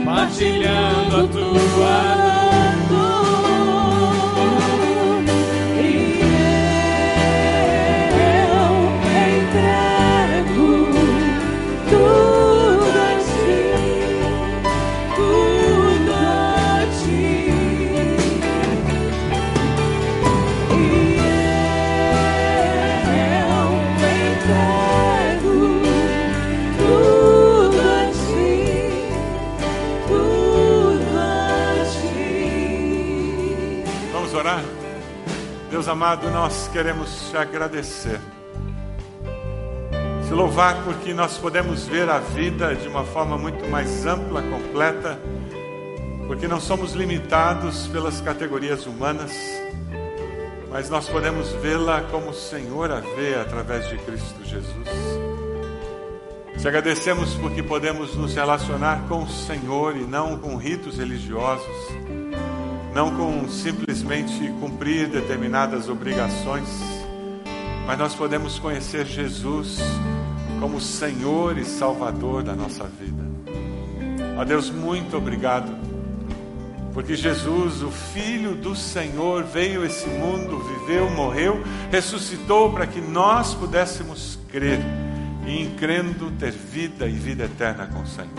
partilhando 0.04 1.16
a 1.16 1.28
tua 1.28 2.39
Deus 35.80 35.88
amado, 35.88 36.30
nós 36.30 36.68
queremos 36.70 37.30
te 37.30 37.38
agradecer. 37.38 38.20
Te 40.28 40.30
louvar 40.30 40.84
porque 40.84 41.14
nós 41.14 41.38
podemos 41.38 41.86
ver 41.86 42.06
a 42.10 42.18
vida 42.18 42.74
de 42.74 42.86
uma 42.86 43.02
forma 43.02 43.38
muito 43.38 43.66
mais 43.70 44.04
ampla, 44.04 44.42
completa, 44.42 45.18
porque 46.26 46.46
não 46.46 46.60
somos 46.60 46.92
limitados 46.92 47.86
pelas 47.86 48.20
categorias 48.20 48.84
humanas, 48.84 49.32
mas 50.68 50.90
nós 50.90 51.08
podemos 51.08 51.48
vê-la 51.62 52.02
como 52.10 52.28
o 52.28 52.34
Senhor 52.34 52.92
a 52.92 53.00
vê 53.00 53.36
através 53.36 53.88
de 53.88 53.96
Cristo 53.96 54.44
Jesus. 54.44 54.88
Te 56.60 56.68
agradecemos 56.68 57.32
porque 57.36 57.62
podemos 57.62 58.14
nos 58.14 58.34
relacionar 58.34 59.08
com 59.08 59.22
o 59.22 59.30
Senhor 59.30 59.96
e 59.96 60.00
não 60.00 60.36
com 60.36 60.56
ritos 60.56 60.98
religiosos 60.98 62.19
não 62.94 63.14
com 63.14 63.48
simplesmente 63.48 64.52
cumprir 64.60 65.08
determinadas 65.08 65.88
obrigações, 65.88 66.68
mas 67.86 67.98
nós 67.98 68.14
podemos 68.14 68.58
conhecer 68.58 69.06
Jesus 69.06 69.78
como 70.60 70.80
Senhor 70.80 71.56
e 71.56 71.64
Salvador 71.64 72.42
da 72.42 72.54
nossa 72.54 72.84
vida. 72.84 73.22
Ó 74.38 74.44
Deus, 74.44 74.70
muito 74.70 75.16
obrigado, 75.16 75.72
porque 76.92 77.14
Jesus, 77.14 77.82
o 77.82 77.90
Filho 77.90 78.54
do 78.54 78.74
Senhor, 78.74 79.44
veio 79.44 79.82
a 79.82 79.86
esse 79.86 80.08
mundo, 80.08 80.58
viveu, 80.58 81.10
morreu, 81.10 81.62
ressuscitou 81.90 82.72
para 82.72 82.86
que 82.86 83.00
nós 83.00 83.54
pudéssemos 83.54 84.38
crer 84.50 84.80
e, 85.46 85.62
em 85.62 85.74
crendo, 85.76 86.30
ter 86.32 86.52
vida 86.52 87.06
e 87.06 87.12
vida 87.12 87.44
eterna 87.44 87.86
com 87.86 88.02
o 88.02 88.06
Senhor. 88.06 88.30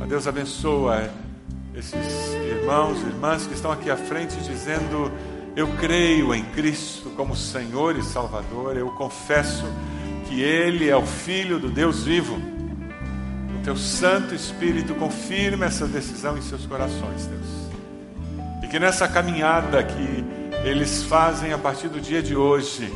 Ó 0.00 0.06
Deus, 0.06 0.26
abençoa 0.26 1.10
esses 1.74 2.34
irmãos 2.34 2.98
e 3.02 3.06
irmãs 3.06 3.46
que 3.46 3.54
estão 3.54 3.72
aqui 3.72 3.90
à 3.90 3.96
frente 3.96 4.36
dizendo: 4.36 5.10
Eu 5.56 5.68
creio 5.78 6.34
em 6.34 6.44
Cristo 6.44 7.10
como 7.16 7.34
Senhor 7.34 7.96
e 7.96 8.02
Salvador, 8.02 8.76
eu 8.76 8.90
confesso 8.90 9.64
que 10.26 10.40
Ele 10.40 10.88
é 10.88 10.96
o 10.96 11.06
Filho 11.06 11.58
do 11.58 11.70
Deus 11.70 12.04
vivo. 12.04 12.36
O 13.58 13.64
Teu 13.64 13.76
Santo 13.76 14.34
Espírito 14.34 14.94
confirma 14.94 15.66
essa 15.66 15.86
decisão 15.86 16.36
em 16.36 16.42
seus 16.42 16.66
corações, 16.66 17.26
Deus. 17.26 18.62
E 18.62 18.66
que 18.66 18.78
nessa 18.78 19.06
caminhada 19.08 19.82
que 19.82 20.24
eles 20.64 21.02
fazem 21.04 21.52
a 21.52 21.58
partir 21.58 21.88
do 21.88 22.00
dia 22.00 22.22
de 22.22 22.36
hoje, 22.36 22.92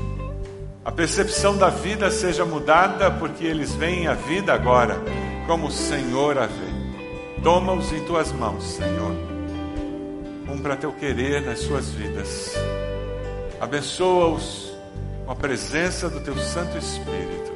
a 0.85 0.93
percepção 0.93 1.57
da 1.57 1.69
vida 1.69 2.11
seja 2.11 2.45
mudada, 2.45 3.11
porque 3.11 3.45
eles 3.45 3.75
veem 3.75 4.07
a 4.07 4.15
vida 4.15 4.53
agora 4.53 4.97
como 5.47 5.69
o 5.69 5.71
Senhor 5.71 6.39
a 6.39 6.47
vê. 6.47 6.66
Toma-os 7.47 7.93
em 7.93 8.05
tuas 8.07 8.33
mãos, 8.33 8.65
Senhor. 8.65 9.15
Cumpra 10.49 10.77
teu 10.77 10.93
querer 10.93 11.43
nas 11.43 11.61
suas 11.61 11.93
vidas. 11.93 12.53
Abençoa-os 13.61 14.77
com 15.25 15.31
a 15.31 15.37
presença 15.37 16.11
do 16.11 16.19
teu 16.25 16.37
Santo 16.37 16.77
Espírito. 16.77 17.53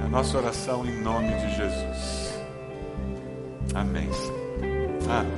É 0.00 0.06
a 0.06 0.08
nossa 0.08 0.38
oração 0.38 0.86
em 0.86 0.98
nome 1.02 1.28
de 1.28 1.56
Jesus. 1.56 2.40
Amém. 3.74 4.10
Senhor. 4.10 5.10
Amém. 5.10 5.32